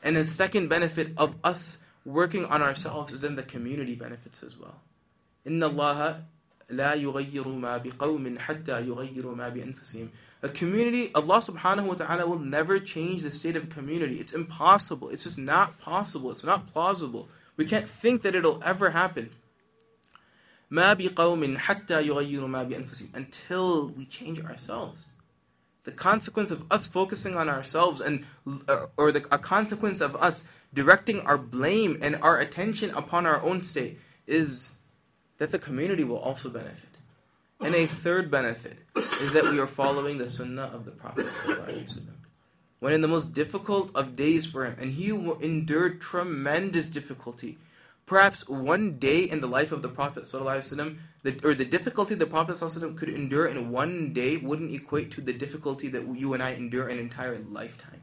And 0.02 0.16
the 0.16 0.26
second 0.26 0.68
benefit 0.68 1.12
of 1.16 1.34
us 1.42 1.78
working 2.04 2.44
on 2.44 2.62
ourselves 2.62 3.12
is 3.12 3.22
then 3.22 3.36
the 3.36 3.42
community 3.42 3.96
benefits 3.96 4.42
as 4.42 4.56
well. 4.56 4.80
إن 5.46 5.60
الله 5.60 6.22
لا 6.70 6.94
يغير 6.94 7.48
ما 7.48 7.78
بقوم 7.78 8.38
حتى 8.38 8.86
يغيروا 8.86 9.34
ما 9.34 9.48
بأنفسهم. 9.48 10.08
A 10.42 10.48
community, 10.50 11.10
Allah 11.14 11.40
subhanahu 11.40 11.86
wa 11.86 11.94
ta'ala 11.94 12.26
will 12.26 12.38
never 12.38 12.78
change 12.78 13.22
the 13.22 13.30
state 13.30 13.56
of 13.56 13.64
a 13.64 13.66
community. 13.66 14.20
It's 14.20 14.34
impossible. 14.34 15.08
It's 15.08 15.24
just 15.24 15.38
not 15.38 15.78
possible. 15.78 16.30
It's 16.30 16.44
not 16.44 16.70
plausible. 16.70 17.28
We 17.56 17.64
can't 17.64 17.88
think 17.88 18.22
that 18.22 18.34
it'll 18.34 18.62
ever 18.62 18.90
happen. 18.90 19.30
ما 20.70 20.92
بقوم 20.94 21.58
حتى 21.58 22.06
يغيروا 22.06 22.48
ما 22.48 22.62
بأنفسهم 22.62 23.08
until 23.14 23.88
we 23.88 24.04
change 24.04 24.40
ourselves. 24.40 25.08
The 25.84 25.92
consequence 25.92 26.50
of 26.50 26.64
us 26.70 26.86
focusing 26.86 27.36
on 27.36 27.48
ourselves 27.48 28.00
and 28.00 28.24
or 28.96 29.12
the 29.12 29.26
a 29.30 29.38
consequence 29.38 30.00
of 30.00 30.16
us 30.16 30.46
directing 30.72 31.20
our 31.20 31.38
blame 31.38 31.98
and 32.02 32.16
our 32.16 32.38
attention 32.38 32.90
upon 32.90 33.26
our 33.26 33.40
own 33.42 33.62
state 33.62 34.00
is 34.26 34.78
that 35.38 35.50
the 35.50 35.58
community 35.58 36.04
will 36.04 36.18
also 36.18 36.48
benefit. 36.48 36.88
And 37.60 37.74
a 37.74 37.86
third 37.86 38.30
benefit 38.30 38.78
is 39.20 39.32
that 39.34 39.44
we 39.44 39.58
are 39.58 39.66
following 39.66 40.18
the 40.18 40.28
sunnah 40.28 40.70
of 40.74 40.84
the 40.84 40.90
Prophet 40.90 41.26
when 42.84 42.92
in 42.92 43.00
the 43.00 43.08
most 43.08 43.32
difficult 43.32 43.90
of 43.94 44.14
days 44.14 44.44
for 44.44 44.66
him, 44.66 44.76
and 44.78 44.92
he 44.92 45.08
endured 45.08 46.02
tremendous 46.02 46.90
difficulty 46.90 47.56
perhaps 48.08 48.46
one 48.48 48.98
day 48.98 49.22
in 49.22 49.40
the 49.40 49.46
life 49.46 49.72
of 49.72 49.82
the 49.82 49.88
Prophet 49.88 50.24
ﷺ, 50.24 50.98
or 51.42 51.54
the 51.54 51.64
difficulty 51.64 52.14
the 52.14 52.26
Prophet 52.26 52.56
ﷺ 52.56 52.96
could 52.96 53.08
endure 53.08 53.46
in 53.46 53.70
one 53.70 54.12
day 54.12 54.36
wouldn't 54.36 54.74
equate 54.74 55.10
to 55.12 55.20
the 55.20 55.32
difficulty 55.32 55.88
that 55.88 56.06
you 56.16 56.34
and 56.34 56.42
I 56.42 56.52
endure 56.52 56.88
an 56.88 56.98
entire 56.98 57.38
lifetime. 57.50 58.02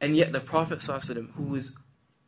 And 0.00 0.16
yet 0.16 0.32
the 0.32 0.40
Prophet 0.40 0.78
ﷺ, 0.78 1.32
who 1.32 1.44
was 1.44 1.72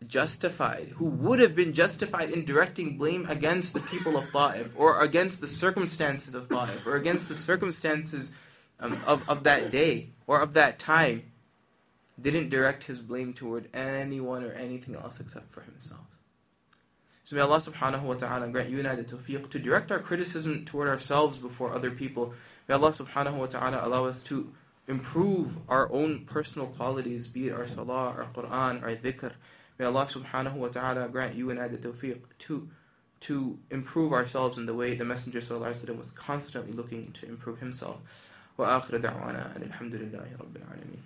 justified, 0.07 0.89
who 0.97 1.07
would 1.07 1.39
have 1.41 1.55
been 1.55 1.73
justified 1.73 2.31
in 2.31 2.45
directing 2.45 2.97
blame 2.97 3.27
against 3.29 3.75
the 3.75 3.81
people 3.81 4.17
of 4.17 4.31
Ta'if, 4.33 4.73
or 4.77 5.03
against 5.03 5.41
the 5.41 5.49
circumstances 5.49 6.35
of 6.35 6.49
Ta'if, 6.49 6.87
or 6.87 6.97
against 6.97 7.29
the 7.29 7.37
circumstances 7.37 8.33
um, 8.81 8.99
of, 9.07 9.29
of 9.29 9.45
that 9.45 9.71
day, 9.71 10.11
or 10.27 10.41
of 10.41 10.55
that 10.55 10.79
time, 10.79 11.23
didn't 12.21 12.51
direct 12.51 12.85
his 12.85 12.99
blame 12.99 13.33
toward 13.33 13.69
anyone 13.73 14.45
or 14.45 14.53
anything 14.53 14.95
else 14.95 15.21
except 15.21 15.53
for 15.53 15.63
himself. 15.63 16.01
So 17.25 17.37
may 17.37 17.43
Allah 17.43 17.59
subhanahu 17.59 18.03
wa 18.03 18.15
ta'ala 18.15 18.49
grant 18.49 18.71
you 18.71 18.79
and 18.79 18.89
I 18.89 18.97
the 18.97 19.05
tawfiq 19.05 19.51
to 19.51 19.59
direct 19.59 19.93
our 19.93 20.01
criticism 20.01 20.65
toward 20.65 20.89
ourselves 20.89 21.39
before 21.39 21.73
other 21.73 21.91
people. 21.91 22.35
May 22.69 22.75
Allah 22.75 22.93
subhanahu 22.93 23.35
wa 23.35 23.47
ta'ala 23.47 23.87
allow 23.87 24.07
us 24.07 24.23
to 24.25 24.53
improve 24.89 25.57
our 25.69 25.91
own 25.93 26.25
personal 26.25 26.67
qualities, 26.67 27.29
be 27.29 27.49
it 27.49 27.53
our 27.53 27.69
salah, 27.69 28.09
our 28.09 28.27
Quran, 28.35 28.83
our 28.83 28.97
dhikr. 28.97 29.33
May 29.79 29.85
Allah 29.87 30.07
subhanahu 30.07 30.55
wa 30.55 30.69
ta'ala 30.69 31.09
grant 31.09 31.35
you 31.37 31.51
and 31.51 31.61
I 31.61 31.69
the 31.69 31.79
tawfiq 31.79 32.19
to, 32.41 32.69
to 33.21 33.59
improve 33.71 34.13
ourselves 34.13 34.59
in 34.59 34.67
the 34.67 34.75
way 34.75 34.95
the 34.97 35.05
Messenger 35.05 35.41
sallallahu 35.41 35.97
was 35.97 36.11
constantly 36.11 36.73
looking 36.73 37.13
to 37.21 37.27
improve 37.27 37.61
himself. 37.61 37.99
وآخر 38.59 39.01
دعوانا 39.01 39.57
أن 39.57 39.63
الحمد 39.63 39.95
لله 39.95 40.37
رب 40.41 40.57
العالمين 40.57 41.03